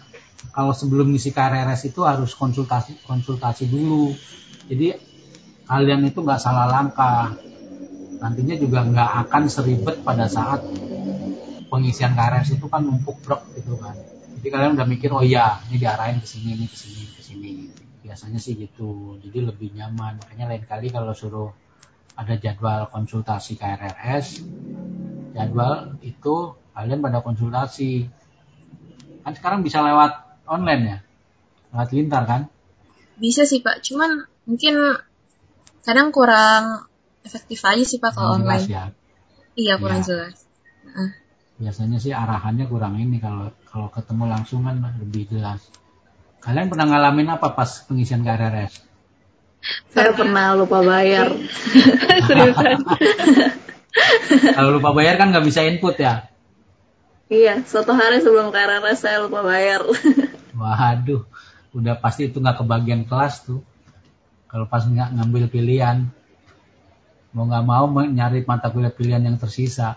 kalau 0.48 0.72
sebelum 0.72 1.12
ngisi 1.12 1.36
KRRS 1.36 1.92
itu 1.92 2.00
harus 2.08 2.32
konsultasi 2.32 3.04
konsultasi 3.04 3.68
dulu. 3.68 4.16
Jadi 4.66 4.96
kalian 5.68 6.08
itu 6.08 6.24
nggak 6.24 6.40
salah 6.40 6.66
langkah. 6.66 7.36
Nantinya 8.20 8.56
juga 8.56 8.84
nggak 8.84 9.10
akan 9.28 9.42
seribet 9.52 10.00
pada 10.00 10.24
saat 10.26 10.64
pengisian 11.68 12.16
KRRS 12.16 12.56
itu 12.56 12.66
kan 12.66 12.80
numpuk 12.80 13.20
brok 13.20 13.44
gitu 13.52 13.76
kan. 13.76 13.94
Jadi 14.40 14.48
kalian 14.48 14.72
udah 14.80 14.86
mikir 14.88 15.12
oh 15.12 15.20
iya 15.20 15.60
ini 15.68 15.76
diarahin 15.76 16.18
ke 16.18 16.26
sini, 16.26 16.56
ini 16.56 16.66
ke 16.66 16.76
sini, 16.76 17.02
ke 17.12 17.22
sini. 17.22 17.52
Biasanya 18.00 18.40
sih 18.40 18.56
gitu. 18.56 19.20
Jadi 19.20 19.38
lebih 19.44 19.76
nyaman. 19.76 20.18
Makanya 20.24 20.56
lain 20.56 20.64
kali 20.64 20.88
kalau 20.88 21.12
suruh 21.12 21.52
ada 22.20 22.34
jadwal 22.36 22.88
konsultasi 22.92 23.56
KRRS 23.56 24.44
jadwal 25.32 25.96
itu 26.04 26.52
kalian 26.74 27.00
pada 27.00 27.24
konsultasi 27.24 28.12
kan 29.24 29.32
sekarang 29.36 29.64
bisa 29.64 29.80
lewat 29.80 30.29
online 30.50 30.82
ya 30.82 30.98
lewat 31.70 31.88
lintar 31.94 32.22
kan 32.26 32.42
bisa 33.16 33.46
sih 33.46 33.62
pak 33.62 33.86
cuman 33.86 34.26
mungkin 34.50 34.74
kadang 35.86 36.10
kurang 36.10 36.90
efektif 37.22 37.62
aja 37.62 37.84
sih 37.86 38.02
pak 38.02 38.18
kalau 38.18 38.42
online 38.42 38.66
ya. 38.66 38.84
iya 39.54 39.78
kurang 39.78 40.02
ya. 40.02 40.06
jelas 40.10 40.36
uh. 40.90 41.10
biasanya 41.62 42.02
sih 42.02 42.10
arahannya 42.10 42.66
kurang 42.66 42.98
ini 42.98 43.22
kalau 43.22 43.54
kalau 43.70 43.86
ketemu 43.94 44.26
langsung 44.26 44.66
kan 44.66 44.82
lebih 44.98 45.30
jelas 45.30 45.62
kalian 46.42 46.66
pernah 46.66 46.90
ngalamin 46.90 47.30
apa 47.30 47.54
pas 47.54 47.86
pengisian 47.86 48.26
KRRS 48.26 48.90
saya 49.92 50.16
pernah 50.16 50.56
lupa 50.56 50.80
bayar. 50.80 51.36
Seriusan. 52.28 52.78
Kalau 54.56 54.70
lupa 54.72 54.90
bayar 54.96 55.20
kan 55.20 55.34
nggak 55.34 55.44
bisa 55.44 55.66
input 55.66 56.00
ya? 56.00 56.30
Iya, 57.30 57.62
suatu 57.68 57.94
hari 57.94 58.24
sebelum 58.24 58.50
KRRS 58.50 59.04
saya 59.04 59.22
lupa 59.22 59.44
bayar. 59.44 59.84
Waduh, 60.60 61.24
udah 61.72 61.96
pasti 61.96 62.28
itu 62.28 62.36
nggak 62.36 62.60
kebagian 62.60 63.08
kelas 63.08 63.48
tuh. 63.48 63.64
Kalau 64.52 64.68
pas 64.68 64.84
nggak 64.84 65.16
ngambil 65.16 65.48
pilihan, 65.48 66.04
mau 67.32 67.48
nggak 67.48 67.64
mau 67.64 67.88
nyari 68.04 68.44
mata 68.44 68.68
kuliah 68.68 68.92
pilihan 68.92 69.24
yang 69.24 69.40
tersisa. 69.40 69.96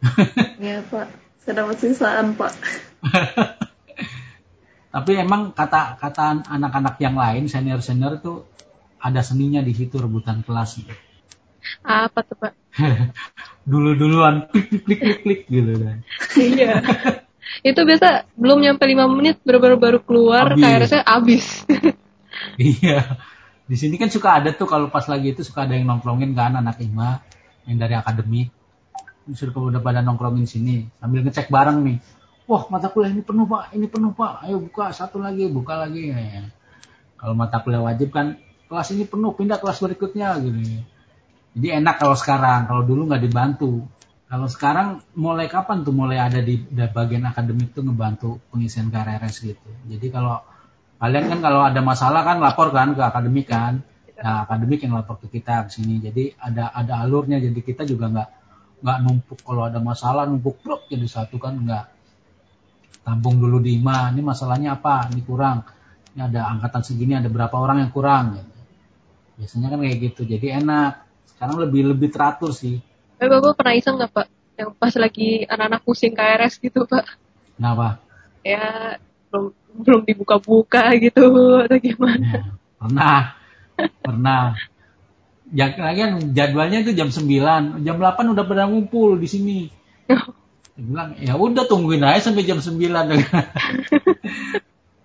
Iya 0.58 0.82
pak. 0.90 1.28
Saya 1.48 1.64
dapat 1.64 1.80
sisaan, 1.80 2.36
Pak. 2.36 2.52
Tapi 4.92 5.12
emang 5.16 5.56
kata 5.56 5.96
kata 5.96 6.44
anak-anak 6.44 7.00
yang 7.00 7.16
lain 7.16 7.48
senior 7.48 7.80
senior 7.80 8.20
itu 8.20 8.44
ada 9.00 9.24
seninya 9.24 9.64
di 9.64 9.72
situ 9.72 9.96
rebutan 9.96 10.44
kelas. 10.44 10.84
Apa 11.88 12.20
tuh 12.20 12.36
Pak? 12.36 12.52
Dulu-duluan 13.70 14.44
klik 14.52 14.68
klik 14.68 14.84
klik 14.84 15.00
klik, 15.00 15.18
klik 15.24 15.40
gitu 15.48 15.72
kan. 15.80 15.98
Iya. 16.36 16.72
Itu 17.64 17.80
biasa 17.82 18.28
belum 18.36 18.62
nyampe 18.62 18.84
5 18.84 19.16
menit 19.16 19.36
baru-baru 19.42 19.76
baru 19.80 19.98
keluar 20.04 20.54
Habis. 20.54 20.62
KRS-nya 20.62 21.02
habis. 21.04 21.46
Iya. 22.58 23.18
Di 23.66 23.76
sini 23.76 23.98
kan 23.98 24.08
suka 24.08 24.38
ada 24.38 24.54
tuh 24.54 24.70
kalau 24.70 24.88
pas 24.88 25.02
lagi 25.10 25.34
itu 25.34 25.42
suka 25.42 25.66
ada 25.66 25.74
yang 25.74 25.90
nongkrongin 25.90 26.32
kan 26.38 26.54
anak 26.54 26.78
IMA 26.78 27.18
yang 27.66 27.76
dari 27.82 27.98
akademi. 27.98 28.46
Sudah 29.28 29.52
udah 29.52 29.82
pada 29.82 30.00
nongkrongin 30.00 30.46
sini 30.46 30.86
sambil 31.02 31.26
ngecek 31.26 31.50
bareng 31.50 31.84
nih. 31.84 31.98
Wah 32.48 32.64
mata 32.72 32.88
kuliah 32.88 33.12
ini 33.12 33.20
penuh 33.20 33.44
pak, 33.44 33.76
ini 33.76 33.86
penuh 33.90 34.16
pak. 34.16 34.46
Ayo 34.48 34.62
buka 34.62 34.88
satu 34.94 35.20
lagi, 35.20 35.50
buka 35.52 35.76
lagi. 35.76 36.14
Ya. 36.14 36.48
Kalau 37.20 37.34
mata 37.36 37.60
kuliah 37.60 37.84
wajib 37.84 38.08
kan 38.08 38.40
kelas 38.72 38.88
ini 38.96 39.04
penuh, 39.04 39.36
pindah 39.36 39.60
kelas 39.60 39.84
berikutnya 39.84 40.38
gitu. 40.40 40.80
Jadi 41.58 41.68
enak 41.74 42.00
kalau 42.00 42.16
sekarang, 42.16 42.70
kalau 42.70 42.82
dulu 42.88 43.04
nggak 43.10 43.22
dibantu. 43.26 43.84
Kalau 44.28 44.44
sekarang 44.44 45.00
mulai 45.16 45.48
kapan 45.48 45.88
tuh 45.88 45.96
mulai 45.96 46.20
ada 46.20 46.44
di, 46.44 46.60
di 46.60 46.84
bagian 46.92 47.24
akademik 47.24 47.72
tuh 47.72 47.80
ngebantu 47.80 48.36
pengisian 48.52 48.92
KRS 48.92 49.40
gitu. 49.40 49.68
Jadi 49.88 50.06
kalau 50.12 50.44
kalian 51.00 51.32
kan 51.32 51.38
kalau 51.40 51.64
ada 51.64 51.80
masalah 51.80 52.20
kan 52.28 52.36
lapor 52.36 52.68
kan 52.68 52.92
ke 52.92 53.00
akademik 53.00 53.48
kan. 53.48 53.80
Nah, 54.20 54.44
akademik 54.44 54.84
yang 54.84 55.00
lapor 55.00 55.16
ke 55.24 55.32
kita 55.32 55.64
ke 55.64 55.80
sini. 55.80 55.96
Jadi 56.04 56.36
ada 56.36 56.76
ada 56.76 57.00
alurnya. 57.00 57.40
Jadi 57.40 57.64
kita 57.64 57.88
juga 57.88 58.12
nggak 58.12 58.28
nggak 58.84 58.98
numpuk 59.00 59.40
kalau 59.40 59.64
ada 59.64 59.80
masalah 59.80 60.28
numpuk 60.28 60.62
blok 60.62 60.86
jadi 60.86 61.08
satu 61.08 61.40
kan 61.40 61.58
nggak 61.64 61.84
tampung 63.08 63.40
dulu 63.40 63.64
di 63.64 63.80
IMA. 63.80 64.12
Ini 64.12 64.20
masalahnya 64.20 64.76
apa? 64.76 65.08
Ini 65.08 65.24
kurang. 65.24 65.64
Ini 66.12 66.20
ada 66.28 66.52
angkatan 66.52 66.84
segini 66.84 67.16
ada 67.16 67.32
berapa 67.32 67.56
orang 67.56 67.88
yang 67.88 67.92
kurang. 67.96 68.36
Gitu. 68.36 68.52
Biasanya 69.40 69.72
kan 69.72 69.78
kayak 69.80 69.98
gitu. 70.04 70.28
Jadi 70.28 70.52
enak. 70.52 70.92
Sekarang 71.32 71.56
lebih 71.64 71.96
lebih 71.96 72.12
teratur 72.12 72.52
sih. 72.52 72.76
Eh 73.18 73.26
Bapak 73.26 73.58
pernah 73.58 73.74
iseng 73.74 73.98
nggak 73.98 74.12
Pak? 74.14 74.26
Yang 74.58 74.70
pas 74.78 74.94
lagi 74.94 75.42
anak-anak 75.46 75.82
pusing 75.82 76.14
KRS 76.14 76.62
gitu 76.62 76.86
Pak? 76.86 77.04
Kenapa? 77.58 77.98
Ya 78.46 78.94
belum 79.30 79.50
belum 79.82 80.02
dibuka-buka 80.06 80.94
gitu 81.02 81.26
atau 81.66 81.78
gimana? 81.82 82.22
Ya, 82.22 82.42
pernah. 82.78 83.20
Pernah. 84.02 84.42
Ya, 85.48 85.72
kan 85.72 86.20
jadwalnya 86.36 86.84
itu 86.84 86.92
jam 86.92 87.08
9, 87.08 87.82
jam 87.82 87.96
8 87.96 88.32
udah 88.36 88.44
pada 88.44 88.68
ngumpul 88.68 89.16
di 89.16 89.28
sini. 89.30 89.58
Dia 90.06 90.20
bilang, 90.76 91.16
ya 91.18 91.34
udah 91.34 91.64
tungguin 91.66 92.04
aja 92.04 92.30
sampai 92.30 92.46
jam 92.46 92.62
9. 92.62 92.78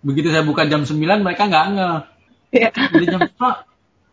Begitu 0.07 0.27
saya 0.29 0.43
buka 0.43 0.67
jam 0.67 0.83
9, 0.85 0.99
mereka 0.99 1.47
nggak 1.47 1.65
nge. 1.73 1.91
Ya. 2.53 2.69
Udah 2.75 3.07
jam, 3.07 3.21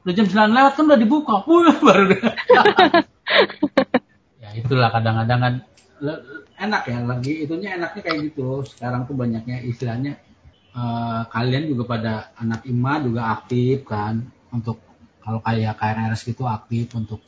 udah 0.07 0.15
jam 0.15 0.27
9 0.31 0.57
lewat 0.57 0.73
kan 0.79 0.85
udah 0.87 1.01
dibuka. 1.01 1.35
Wah, 1.45 1.77
baru. 1.83 2.17
ya 4.43 4.51
itulah 4.57 4.89
kadang-kadang 4.91 5.41
kan 5.41 5.55
enak 6.61 6.83
ya 6.89 6.99
lagi 7.05 7.33
itunya 7.45 7.77
enaknya 7.77 8.03
kayak 8.05 8.19
gitu 8.33 8.65
sekarang 8.65 9.05
tuh 9.09 9.17
banyaknya 9.17 9.65
istilahnya 9.65 10.21
eh, 10.77 11.21
kalian 11.29 11.71
juga 11.71 11.83
pada 11.89 12.15
anak 12.37 12.65
IMA 12.69 12.95
juga 13.05 13.23
aktif 13.37 13.85
kan 13.89 14.29
untuk 14.53 14.81
kalau 15.21 15.41
kayak 15.45 15.77
KRRS 15.77 16.23
gitu 16.27 16.49
aktif 16.49 16.91
untuk 16.97 17.21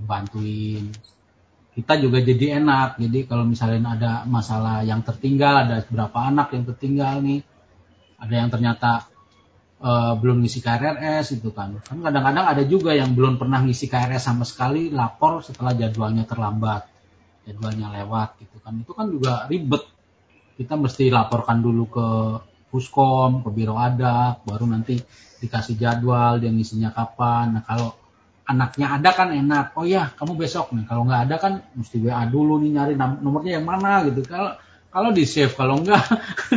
membantuin 0.00 0.88
kita 1.76 2.02
juga 2.02 2.18
jadi 2.18 2.58
enak 2.60 2.98
jadi 2.98 3.18
kalau 3.30 3.46
misalnya 3.46 3.94
ada 3.94 4.12
masalah 4.26 4.82
yang 4.82 5.00
tertinggal 5.06 5.64
ada 5.64 5.86
berapa 5.86 6.18
anak 6.28 6.52
yang 6.56 6.64
tertinggal 6.66 7.22
nih 7.22 7.40
ada 8.20 8.34
yang 8.34 8.50
ternyata 8.52 9.08
eh, 9.80 10.12
belum 10.20 10.44
ngisi 10.44 10.60
KRRS 10.60 11.40
itu 11.40 11.50
kan. 11.50 11.80
Kan 11.80 11.98
kadang-kadang 12.04 12.46
ada 12.52 12.62
juga 12.68 12.92
yang 12.92 13.16
belum 13.16 13.40
pernah 13.40 13.64
ngisi 13.64 13.88
KRS 13.88 14.28
sama 14.30 14.44
sekali 14.44 14.92
lapor 14.92 15.40
setelah 15.40 15.72
jadwalnya 15.74 16.24
terlambat 16.28 16.86
jadwalnya 17.48 17.88
lewat 18.00 18.38
gitu 18.40 18.56
kan. 18.60 18.78
Itu 18.78 18.92
kan 18.92 19.06
juga 19.08 19.48
ribet. 19.48 19.82
Kita 20.60 20.76
mesti 20.76 21.08
laporkan 21.08 21.64
dulu 21.64 21.84
ke 21.88 22.08
puskom 22.70 23.42
ke 23.42 23.50
biro 23.50 23.74
adak 23.74 24.46
baru 24.46 24.70
nanti 24.70 24.94
dikasih 25.42 25.74
jadwal 25.74 26.38
dia 26.38 26.52
ngisinya 26.52 26.94
kapan. 26.94 27.58
Nah 27.58 27.62
kalau 27.66 27.96
anaknya 28.46 29.00
ada 29.00 29.10
kan 29.10 29.34
enak. 29.34 29.74
Oh 29.74 29.88
ya 29.88 30.12
kamu 30.14 30.38
besok 30.38 30.70
nih. 30.76 30.84
Kalau 30.86 31.02
nggak 31.08 31.22
ada 31.26 31.36
kan 31.40 31.52
mesti 31.74 31.96
WA 31.98 32.22
dulu 32.30 32.60
nih 32.62 32.70
nyari 32.76 32.94
nomornya 32.96 33.58
yang 33.58 33.66
mana 33.66 34.06
gitu. 34.06 34.22
Kalau 34.22 34.54
kalau 34.90 35.10
di 35.14 35.24
save 35.26 35.54
kalau 35.54 35.82
enggak 35.82 36.02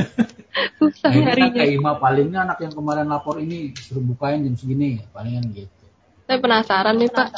Susah 0.77 1.09
Nah, 1.09 1.17
ini 1.17 1.25
nyarinya. 1.25 1.51
kayak 1.57 1.71
Ima 1.81 1.91
palingnya 1.97 2.39
anak 2.45 2.57
yang 2.61 2.73
kemarin 2.77 3.07
lapor 3.09 3.41
ini 3.41 3.73
suruh 3.73 4.03
bukain 4.05 4.45
jam 4.45 4.53
segini 4.53 5.01
palingan 5.09 5.49
gitu. 5.53 5.85
Saya 6.23 6.39
penasaran 6.39 6.95
nih 7.01 7.11
Pak, 7.11 7.29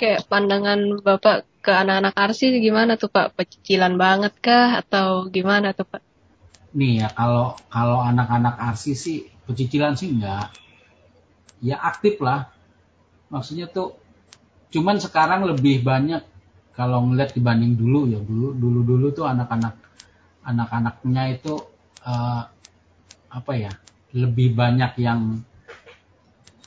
kayak 0.00 0.20
pandangan 0.26 0.80
Bapak 1.04 1.46
ke 1.62 1.70
anak-anak 1.72 2.14
arsi 2.18 2.50
gimana 2.58 2.96
tuh 2.98 3.08
Pak? 3.12 3.36
Pecicilan 3.38 3.94
banget 3.94 4.34
kah 4.42 4.80
atau 4.82 5.28
gimana 5.30 5.70
tuh 5.76 5.86
Pak? 5.86 6.02
Nih 6.74 7.04
ya 7.04 7.08
kalau 7.14 7.54
kalau 7.70 8.02
anak-anak 8.02 8.58
arsi 8.58 8.92
sih 8.98 9.18
pecicilan 9.46 9.94
sih 9.94 10.10
enggak. 10.10 10.50
Ya 11.62 11.78
aktif 11.80 12.18
lah. 12.20 12.50
Maksudnya 13.30 13.70
tuh 13.70 13.94
cuman 14.74 14.98
sekarang 14.98 15.46
lebih 15.46 15.86
banyak 15.86 16.20
kalau 16.74 17.06
ngeliat 17.06 17.30
dibanding 17.30 17.78
dulu 17.78 18.10
ya 18.10 18.18
dulu 18.18 18.50
dulu 18.58 18.80
dulu 18.82 19.06
tuh 19.14 19.30
anak-anak 19.30 19.78
anak-anaknya 20.42 21.22
itu 21.38 21.54
eh, 22.02 22.42
apa 23.34 23.52
ya 23.58 23.72
lebih 24.14 24.54
banyak 24.54 24.94
yang 25.02 25.42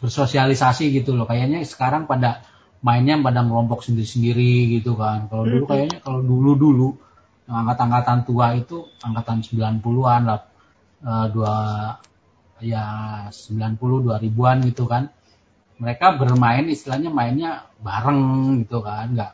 bersosialisasi 0.04 0.94
gitu 0.94 1.16
loh. 1.16 1.26
Kayaknya 1.26 1.64
sekarang 1.64 2.06
pada 2.06 2.44
mainnya 2.84 3.18
pada 3.18 3.42
ngelompok 3.42 3.82
sendiri-sendiri 3.88 4.78
gitu 4.78 5.00
kan. 5.00 5.32
Kalau 5.32 5.48
dulu 5.48 5.66
kayaknya 5.66 6.00
kalau 6.04 6.22
dulu-dulu 6.22 7.00
angkatan-angkatan 7.48 8.20
tua 8.28 8.54
itu 8.60 8.86
angkatan 9.02 9.42
90-an 9.42 10.22
lah. 10.28 10.42
Eh, 10.98 11.28
dua 11.32 11.56
ya 12.62 12.86
90 13.32 14.06
2000-an 14.06 14.58
gitu 14.68 14.86
kan. 14.86 15.10
Mereka 15.78 16.18
bermain 16.18 16.66
istilahnya 16.68 17.10
mainnya 17.14 17.70
bareng 17.80 18.62
gitu 18.66 18.84
kan. 18.84 19.16
Nggak. 19.16 19.32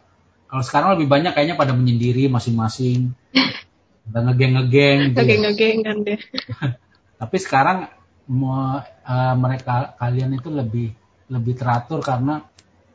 Kalau 0.48 0.64
sekarang 0.64 0.90
lebih 1.00 1.10
banyak 1.10 1.34
kayaknya 1.34 1.58
pada 1.58 1.74
menyendiri 1.74 2.30
masing-masing. 2.30 3.18
Udah 4.12 4.22
ngegeng-ngegeng 4.28 5.12
gitu. 5.12 5.18
Ya. 5.18 5.24
Ngegeng-ngegeng 5.24 5.78
kan 5.82 5.98
deh. 6.04 6.20
Tapi 7.24 7.38
sekarang 7.40 7.88
me- 8.28 8.84
eh, 8.84 9.36
mereka 9.40 9.96
kalian 9.96 10.36
itu 10.36 10.52
lebih 10.52 10.92
lebih 11.32 11.56
teratur 11.56 12.04
karena 12.04 12.44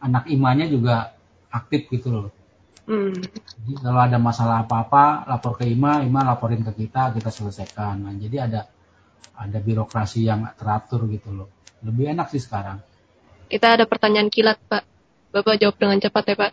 anak 0.04 0.28
imanya 0.28 0.68
juga 0.68 1.16
aktif 1.48 1.88
gitu 1.88 2.12
loh. 2.12 2.28
Hmm. 2.84 3.16
Jadi 3.16 3.72
kalau 3.80 4.00
ada 4.00 4.20
masalah 4.20 4.64
apa-apa 4.64 5.28
lapor 5.28 5.56
ke 5.56 5.64
Ima, 5.68 6.04
Ima 6.04 6.24
laporin 6.24 6.60
ke 6.60 6.72
kita, 6.76 7.12
kita 7.16 7.28
selesaikan. 7.32 8.04
Nah, 8.04 8.12
jadi 8.16 8.48
ada 8.48 8.60
ada 9.32 9.58
birokrasi 9.60 10.28
yang 10.28 10.44
teratur 10.56 11.08
gitu 11.08 11.32
loh. 11.32 11.48
Lebih 11.84 12.12
enak 12.12 12.28
sih 12.28 12.40
sekarang. 12.40 12.80
Kita 13.48 13.80
ada 13.80 13.88
pertanyaan 13.88 14.28
kilat 14.28 14.60
Pak. 14.68 14.84
Bapak 15.32 15.56
jawab 15.60 15.76
dengan 15.76 16.00
cepat 16.00 16.24
ya 16.32 16.36
Pak. 16.36 16.52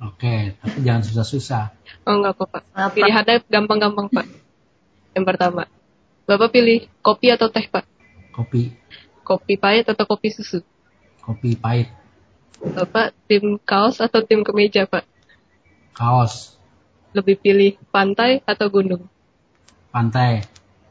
Oke, 0.08 0.56
tapi 0.58 0.78
jangan 0.84 1.02
susah-susah. 1.04 1.64
Oh 2.08 2.16
enggak 2.18 2.40
kok 2.40 2.48
Pak. 2.48 2.62
Pilihannya 2.96 3.36
gampang-gampang 3.48 4.08
Pak. 4.12 4.26
Yang 5.12 5.24
pertama. 5.28 5.62
Bapak 6.22 6.54
pilih 6.54 6.86
kopi 7.02 7.28
atau 7.28 7.50
teh 7.50 7.66
Pak? 7.66 7.84
Kopi, 8.32 8.72
Kopi 9.22 9.54
pahit 9.54 9.86
atau 9.86 10.04
kopi 10.04 10.32
susu? 10.32 10.62
kopi 11.22 11.54
pahit, 11.54 11.86
Bapak 12.58 13.14
tim 13.30 13.54
kaos 13.62 14.02
atau 14.02 14.26
tim 14.26 14.42
kemeja 14.42 14.86
Pak? 14.86 15.06
kaos, 15.94 16.58
Lebih 17.12 17.36
pilih 17.38 17.72
pantai 17.92 18.42
atau 18.42 18.66
gunung? 18.66 19.06
pantai, 19.92 20.42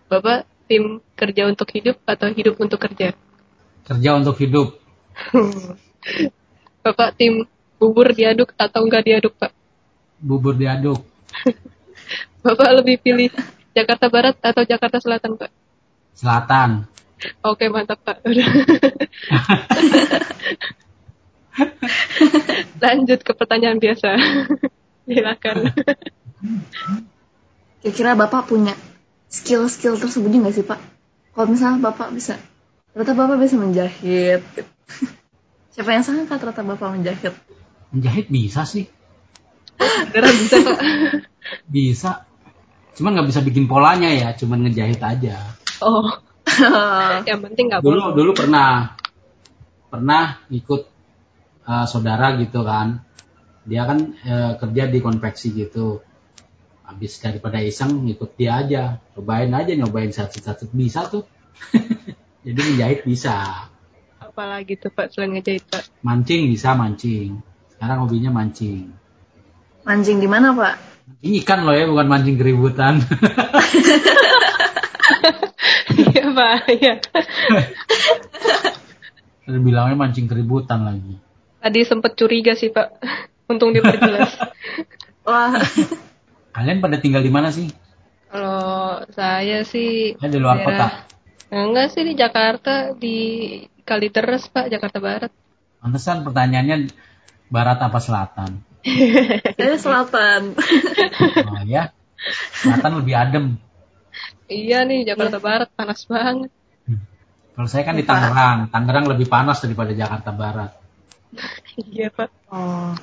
Bapak 0.07 0.47
tim 0.69 1.01
kerja 1.17 1.49
untuk 1.51 1.67
hidup 1.71 1.99
atau 2.05 2.31
hidup 2.31 2.55
untuk 2.59 2.79
kerja? 2.79 3.11
kerja 3.83 4.09
untuk 4.15 4.37
hidup, 4.37 4.77
Bapak 6.85 7.17
tim 7.17 7.43
bubur 7.75 8.13
diaduk 8.13 8.53
atau 8.55 8.85
enggak 8.85 9.03
diaduk 9.03 9.33
Pak? 9.35 9.51
bubur 10.21 10.53
diaduk, 10.55 11.01
Bapak 12.45 12.69
lebih 12.79 13.01
pilih 13.01 13.29
Jakarta 13.71 14.11
Barat 14.11 14.35
atau 14.43 14.63
Jakarta 14.67 14.99
Selatan 14.99 15.39
Pak? 15.39 15.51
selatan, 16.11 16.85
Oke 17.45 17.69
mantap 17.69 18.01
Pak. 18.01 18.25
Udah. 18.25 18.49
Lanjut 22.81 23.21
ke 23.21 23.31
pertanyaan 23.37 23.77
biasa. 23.77 24.17
Silakan. 25.05 25.69
Kira-kira 27.85 28.17
Bapak 28.17 28.49
punya 28.49 28.73
skill-skill 29.29 30.01
tersembunyi 30.01 30.41
nggak 30.41 30.55
sih 30.57 30.65
Pak? 30.65 30.79
Kalau 31.37 31.47
misalnya 31.47 31.79
Bapak 31.93 32.09
bisa, 32.11 32.41
ternyata 32.91 33.13
Bapak 33.13 33.37
bisa 33.37 33.55
menjahit. 33.61 34.41
Siapa 35.71 35.93
yang 35.93 36.03
sangka 36.03 36.41
ternyata 36.41 36.65
Bapak 36.65 36.89
menjahit? 36.97 37.33
menjahit 37.91 38.31
bisa 38.31 38.63
sih. 38.65 38.87
Beneran 40.09 40.35
bisa 40.41 40.57
Pak. 40.63 40.79
Bisa. 41.67 42.30
Cuman 42.97 43.15
nggak 43.15 43.29
bisa 43.31 43.41
bikin 43.41 43.65
polanya 43.71 44.11
ya, 44.11 44.35
cuman 44.35 44.67
ngejahit 44.67 44.99
aja. 44.99 45.37
Oh. 45.79 46.07
yang 47.29 47.39
penting 47.41 47.71
nggak 47.71 47.81
Dulu 47.81 48.11
bolong. 48.11 48.13
dulu 48.17 48.31
pernah 48.35 48.97
pernah 49.87 50.41
ikut 50.51 50.81
uh, 51.65 51.85
saudara 51.87 52.35
gitu 52.41 52.61
kan. 52.65 53.01
Dia 53.63 53.85
kan 53.85 53.99
uh, 54.25 54.53
kerja 54.57 54.89
di 54.89 54.99
konveksi 54.99 55.53
gitu. 55.53 56.01
Habis 56.83 57.23
daripada 57.23 57.61
iseng 57.63 58.03
ikut 58.09 58.35
dia 58.35 58.59
aja. 58.59 58.99
Cobain 59.15 59.47
aja 59.53 59.71
nyobain 59.71 60.11
satu-satu 60.11 60.67
bisa 60.75 61.07
tuh. 61.07 61.23
Jadi 62.45 62.59
menjahit 62.59 63.05
bisa. 63.07 63.69
Apalagi 64.19 64.75
tuh 64.75 64.91
Pak 64.91 65.13
selain 65.13 65.37
ngejahit 65.37 65.63
Pak. 65.71 65.83
Mancing 66.03 66.49
bisa 66.51 66.73
mancing. 66.75 67.39
Sekarang 67.71 68.03
hobinya 68.05 68.33
mancing. 68.33 68.91
Mancing 69.81 70.17
di 70.21 70.29
mana, 70.29 70.53
Pak? 70.53 70.90
Ini 71.19 71.43
ikan 71.43 71.67
loh 71.67 71.75
ya, 71.75 71.83
bukan 71.91 72.07
mancing 72.07 72.39
keributan. 72.39 73.01
Iya 75.91 76.23
Pak, 76.31 76.55
iya. 76.79 76.93
Bilangnya 79.47 79.95
mancing 79.99 80.27
keributan 80.31 80.87
lagi. 80.87 81.19
Tadi 81.59 81.79
sempet 81.83 82.15
curiga 82.15 82.55
sih 82.55 82.71
Pak. 82.71 83.03
Untung 83.51 83.75
diperjelas. 83.75 84.39
Wah, 85.27 85.59
Kalian 86.51 86.83
pada 86.83 86.99
tinggal 86.99 87.23
di 87.23 87.31
mana 87.31 87.51
sih? 87.51 87.71
Kalau 88.31 89.03
saya 89.11 89.63
sih 89.67 90.15
Saya 90.19 90.31
di 90.31 90.39
luar 90.39 90.63
kota. 90.63 91.07
Enggak 91.51 91.91
sih 91.91 92.03
di 92.07 92.15
Jakarta 92.15 92.95
di 92.95 93.17
Kaliteres 93.83 94.47
Pak, 94.47 94.71
Jakarta 94.71 94.99
Barat. 95.03 95.31
Pantesan 95.83 96.23
pertanyaannya 96.23 96.91
barat 97.51 97.79
apa 97.83 97.99
selatan? 97.99 98.70
Saya 99.57 99.77
selatan. 99.77 100.57
Oh 101.47 101.63
ya, 101.65 101.93
selatan 102.61 102.91
lebih 103.01 103.13
adem. 103.17 103.45
Iya 104.51 104.83
nih 104.83 105.07
Jakarta 105.07 105.37
Barat 105.39 105.69
panas 105.73 106.03
banget. 106.09 106.51
Kalau 107.51 107.67
saya 107.67 107.83
kan 107.85 107.95
di 107.99 108.03
Tangerang, 108.07 108.73
Tangerang 108.73 109.05
lebih 109.05 109.27
panas 109.29 109.61
daripada 109.61 109.93
Jakarta 109.93 110.31
Barat. 110.33 110.71
Iya 111.77 112.11
Pak. 112.11 112.29
Oh, 112.51 112.95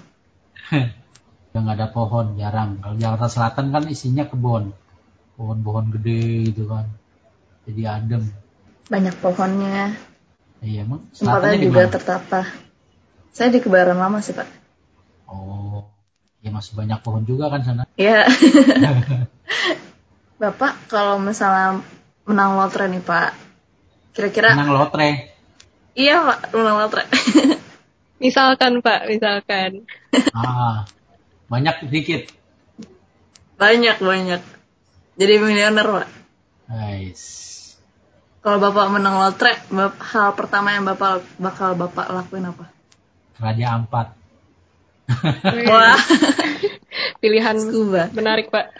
Udah 1.49 1.61
nggak 1.65 1.77
ada 1.81 1.89
pohon, 1.89 2.37
jarang. 2.37 2.77
Kalau 2.85 2.97
Jakarta 3.01 3.27
Selatan 3.33 3.73
kan 3.73 3.85
isinya 3.89 4.29
kebun, 4.29 4.77
pohon-pohon 5.41 5.95
gede 5.97 6.53
gitu 6.53 6.69
kan. 6.69 6.85
Jadi 7.65 7.83
adem. 7.85 8.25
banyak 8.89 9.21
pohonnya. 9.21 9.93
Iya 10.65 10.89
emang 10.89 11.05
Tempatnya 11.13 11.61
juga 11.61 11.83
tertata. 11.93 12.43
Saya 13.37 13.53
di 13.53 13.61
kebaran 13.61 14.01
lama 14.01 14.19
sih, 14.25 14.33
Pak. 14.33 14.58
Oh, 15.29 15.85
ya 16.41 16.49
masih 16.49 16.73
banyak 16.73 16.99
pohon 17.05 17.29
juga 17.29 17.53
kan 17.53 17.61
sana. 17.61 17.85
Iya. 17.95 18.25
Bapak, 20.41 20.89
kalau 20.89 21.21
misalnya 21.21 21.85
menang 22.25 22.57
lotre 22.57 22.89
nih, 22.89 23.03
Pak. 23.03 23.31
Kira-kira 24.15 24.55
Menang 24.57 24.75
lotre. 24.75 25.35
iya, 25.95 26.23
Pak, 26.25 26.55
menang 26.57 26.77
lotre. 26.83 27.03
Misalkan 28.19 28.83
Pak, 28.83 29.07
misalkan. 29.07 29.87
Ah, 30.35 30.83
banyak 31.47 31.87
sedikit. 31.87 32.27
banyak, 33.55 34.03
banyak. 34.03 34.43
Jadi 35.15 35.35
miliuner, 35.39 35.87
Pak. 35.87 36.09
Guys. 36.67 37.23
Kalau 38.43 38.59
Bapak 38.59 38.91
menang 38.91 39.23
lotre, 39.23 39.55
hal 40.03 40.35
pertama 40.35 40.75
yang 40.75 40.83
Bapak 40.83 41.23
bakal 41.39 41.79
Bapak 41.79 42.11
lakuin 42.11 42.51
apa? 42.51 42.67
Raja 43.39 43.79
Ampat. 43.79 44.18
Wah, 45.65 45.99
Pilihan 47.23 47.57
scuba. 47.57 48.13
menarik 48.13 48.49
Pak. 48.49 48.77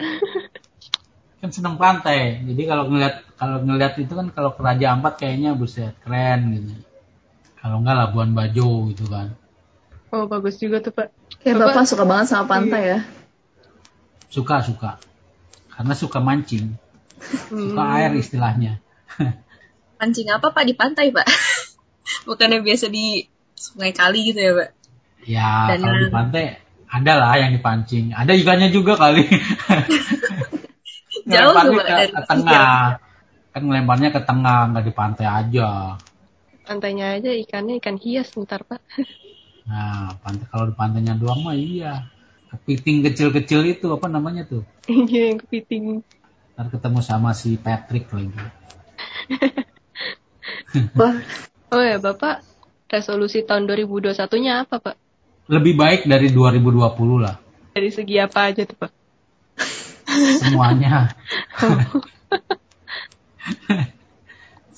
Kan 1.39 1.49
seneng 1.49 1.75
pantai. 1.75 2.43
Jadi 2.43 2.61
kalau 2.63 2.85
ngeliat 2.85 3.25
kalau 3.33 3.59
ngeliat 3.59 3.95
itu 3.95 4.11
kan 4.11 4.27
kalau 4.29 4.51
ke 4.51 4.61
Raja 4.61 4.93
Ampat 4.93 5.17
kayaknya 5.17 5.53
buset 5.53 5.95
keren 5.99 6.53
gitu. 6.53 6.73
Kalau 7.57 7.79
enggak 7.79 7.95
Labuan 7.97 8.31
Bajo 8.31 8.87
gitu 8.87 9.07
kan. 9.07 9.33
Oh 10.09 10.25
bagus 10.25 10.57
juga 10.57 10.79
tuh 10.79 10.91
Pak. 10.91 11.09
Kayak 11.39 11.55
Bapak- 11.57 11.73
Bapak 11.73 11.85
suka 11.85 12.03
banget 12.03 12.25
sama 12.27 12.45
pantai 12.45 12.81
ya? 12.87 12.99
Suka 14.27 14.61
suka. 14.61 14.91
Karena 15.69 15.93
suka 15.93 16.19
mancing. 16.19 16.75
Suka 17.49 17.83
Hmm. 17.83 17.95
air 17.95 18.11
istilahnya. 18.13 18.79
Pancing 19.95 20.29
apa 20.29 20.51
Pak 20.51 20.63
di 20.63 20.73
pantai 20.73 21.09
Pak? 21.09 21.27
Bukannya 22.27 22.59
biasa 22.59 22.87
di 22.87 23.23
sungai 23.53 23.91
kali 23.91 24.29
gitu 24.29 24.39
ya 24.39 24.51
Pak? 24.55 24.69
Ya 25.29 25.69
Dan- 25.69 25.85
kalau 25.85 25.97
di 26.01 26.09
pantai 26.09 26.57
ada 26.89 27.13
lah 27.21 27.37
yang 27.37 27.53
dipancing. 27.53 28.17
Ada 28.17 28.33
ikannya 28.33 28.73
juga 28.73 28.97
kali. 28.97 29.29
Jauh 31.29 31.53
Pak, 31.53 31.63
ke, 31.69 31.85
dari 31.85 32.09
ke 32.09 32.21
tengah. 32.25 32.97
Kan 33.53 33.61
ngelemparnya 33.69 34.09
ke 34.09 34.21
tengah, 34.25 34.73
nggak 34.73 34.85
di 34.89 34.93
pantai 34.97 35.29
aja. 35.29 35.93
Pantainya 36.65 37.21
aja 37.21 37.29
ikannya 37.29 37.77
ikan 37.77 38.01
hias 38.01 38.33
ntar 38.33 38.65
Pak. 38.65 38.81
Nah, 39.69 40.17
pantai 40.25 40.49
kalau 40.49 40.73
di 40.73 40.73
pantainya 40.73 41.13
doang 41.13 41.45
mah 41.45 41.53
iya. 41.53 42.09
Kepiting 42.49 43.05
kecil-kecil 43.05 43.61
itu 43.69 43.85
apa 43.93 44.09
namanya 44.09 44.49
tuh? 44.49 44.65
Iya 44.89 45.29
yang 45.33 45.37
kepiting. 45.45 46.01
Ntar 46.57 46.73
ketemu 46.73 47.05
sama 47.05 47.37
si 47.37 47.53
Patrick 47.61 48.09
lagi. 48.09 48.33
Wah, 50.97 51.13
Oh 51.69 51.85
ya 51.85 52.01
Bapak, 52.01 52.41
resolusi 52.89 53.45
tahun 53.45 53.69
2021-nya 53.69 54.65
apa 54.65 54.81
Pak? 54.81 55.08
Lebih 55.49 55.73
baik 55.81 56.05
dari 56.05 56.29
2020 56.29 57.25
lah. 57.25 57.41
Dari 57.73 57.89
segi 57.89 58.21
apa 58.21 58.53
aja 58.53 58.69
tuh 58.69 58.77
Pak? 58.85 58.91
Semuanya. 60.45 61.09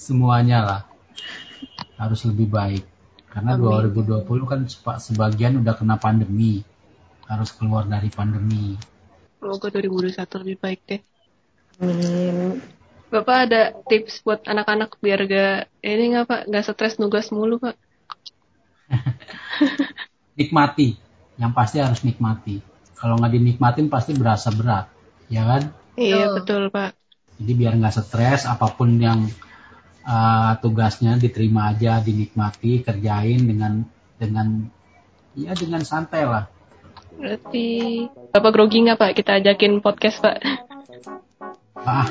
Semuanya 0.07 0.59
lah. 0.63 0.81
Harus 1.99 2.23
lebih 2.23 2.47
baik. 2.47 2.87
Karena 3.27 3.59
Amin. 3.59 3.99
2020 3.99 4.47
kan 4.47 4.63
sebagian 4.95 5.59
udah 5.59 5.75
kena 5.75 5.99
pandemi. 5.99 6.63
Harus 7.27 7.51
keluar 7.51 7.83
dari 7.83 8.07
pandemi. 8.07 8.79
Semoga 9.43 9.67
2021 9.75 10.41
lebih 10.47 10.57
baik 10.59 10.79
deh. 10.87 11.01
amin. 11.83 12.63
Bapak 13.11 13.37
ada 13.51 13.75
tips 13.91 14.23
buat 14.23 14.47
anak-anak 14.47 14.95
biar 15.03 15.27
gak 15.27 15.67
ini 15.83 16.15
nggak 16.15 16.25
Pak, 16.31 16.41
nggak 16.47 16.63
stres 16.63 16.95
nugas 16.95 17.27
mulu 17.35 17.59
Pak? 17.59 17.75
Nikmati. 20.35 20.99
Yang 21.39 21.51
pasti 21.57 21.77
harus 21.81 22.01
nikmati. 22.05 22.61
Kalau 22.97 23.17
nggak 23.17 23.33
dinikmatin 23.33 23.89
pasti 23.89 24.13
berasa 24.13 24.53
berat. 24.53 24.85
Ya 25.31 25.47
kan? 25.47 25.73
Iya 25.97 26.37
Betul. 26.37 26.69
betul 26.69 26.75
Pak. 26.75 26.91
Jadi 27.41 27.57
biar 27.57 27.73
nggak 27.73 27.97
stres, 27.97 28.45
apa 28.45 28.69
pun 28.69 29.01
yang 29.01 29.25
uh, 30.05 30.53
tugasnya 30.61 31.17
diterima 31.17 31.73
aja, 31.73 31.97
dinikmati, 31.97 32.85
kerjain 32.85 33.41
dengan 33.41 33.81
dengan 34.21 34.69
ya 35.33 35.57
dengan 35.57 35.81
santai 35.81 36.29
lah. 36.29 36.45
Berarti 37.17 37.65
Bapak 38.29 38.51
grogi 38.53 38.85
nggak 38.85 38.99
Pak? 39.01 39.11
Kita 39.17 39.41
ajakin 39.41 39.81
podcast 39.81 40.21
Pak. 40.21 40.37
Ah, 41.81 42.05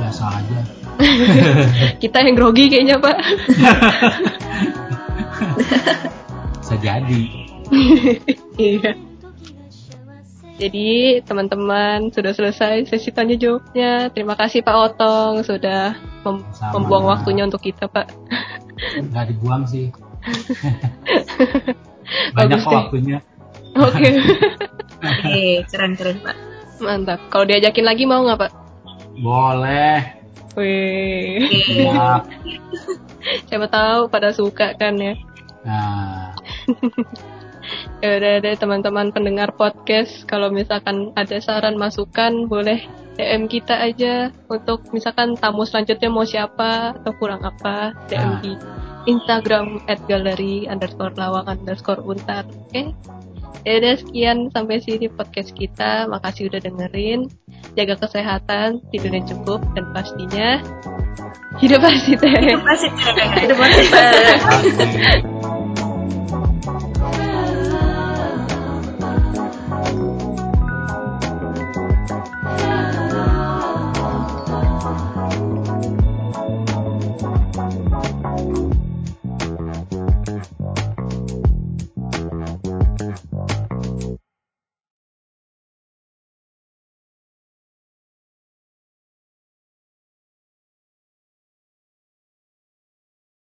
biasa 0.00 0.24
aja. 0.32 0.60
Kita 2.02 2.24
yang 2.24 2.40
grogi 2.40 2.72
kayaknya 2.72 2.96
Pak. 2.98 3.18
Bisa 6.68 6.84
jadi. 6.84 7.22
Iya. 8.60 8.92
Jadi 10.58 10.88
teman-teman 11.22 12.10
sudah 12.10 12.34
selesai 12.34 12.84
sesi 12.84 13.08
tanya 13.08 13.38
jawabnya. 13.38 14.12
Terima 14.12 14.34
kasih 14.34 14.60
Pak 14.60 14.76
Otong 14.92 15.40
sudah 15.40 15.96
mem- 16.26 16.44
Sama. 16.50 16.76
membuang 16.76 17.06
waktunya 17.08 17.46
untuk 17.48 17.62
kita 17.62 17.88
Pak. 17.88 18.10
Nggak 19.00 19.32
dibuang 19.32 19.64
sih. 19.64 19.88
Banyak 22.36 22.58
Bagus 22.58 22.64
kok 22.64 22.72
waktunya. 22.84 23.18
Oke, 23.72 24.08
Oke, 25.08 25.40
keren-keren 25.72 26.18
Pak. 26.20 26.36
mantap. 26.80 27.20
Kalau 27.30 27.44
diajakin 27.44 27.84
lagi 27.86 28.04
mau 28.04 28.24
nggak 28.24 28.40
Pak? 28.44 28.52
Boleh. 29.22 30.00
Wih, 30.52 31.48
Oke. 31.86 32.34
Siapa 33.46 33.68
tahu 33.70 34.08
pada 34.08 34.32
suka 34.32 34.74
kan 34.74 34.96
ya. 34.98 35.14
Nah, 35.62 36.07
Ya 38.00 38.16
udah 38.16 38.34
deh 38.40 38.56
teman-teman 38.56 39.10
pendengar 39.12 39.52
podcast, 39.52 40.24
kalau 40.24 40.48
misalkan 40.48 41.12
ada 41.18 41.36
saran 41.42 41.76
masukan 41.76 42.46
boleh 42.48 42.86
DM 43.18 43.50
kita 43.50 43.74
aja 43.74 44.30
untuk 44.46 44.86
misalkan 44.94 45.34
tamu 45.34 45.66
selanjutnya 45.66 46.08
mau 46.08 46.22
siapa 46.22 46.94
atau 46.94 47.12
kurang 47.18 47.42
apa 47.42 47.92
DM 48.06 48.22
Nah. 48.22 48.40
di 48.40 48.52
Instagram 49.10 49.82
at 49.90 49.98
galeri 50.06 50.70
underscore 50.70 51.16
lawang 51.18 51.50
underscore 51.50 51.98
untar. 52.06 52.46
Oke? 52.46 52.94
Ya 53.66 53.82
udah 53.82 53.94
sekian 53.98 54.38
sampai 54.54 54.78
sini 54.78 55.10
podcast 55.10 55.50
kita. 55.52 56.06
Makasih 56.06 56.46
udah 56.46 56.62
dengerin. 56.62 57.26
Jaga 57.74 57.98
kesehatan, 57.98 58.80
tidur 58.94 59.10
yang 59.10 59.26
cukup 59.26 59.60
dan 59.74 59.90
pastinya 59.90 60.62
hidup 61.58 61.82
pasti 61.82 62.14
teh. 62.14 62.32
Itu 63.42 63.54
pasti 63.58 63.84
keren. 63.90 65.36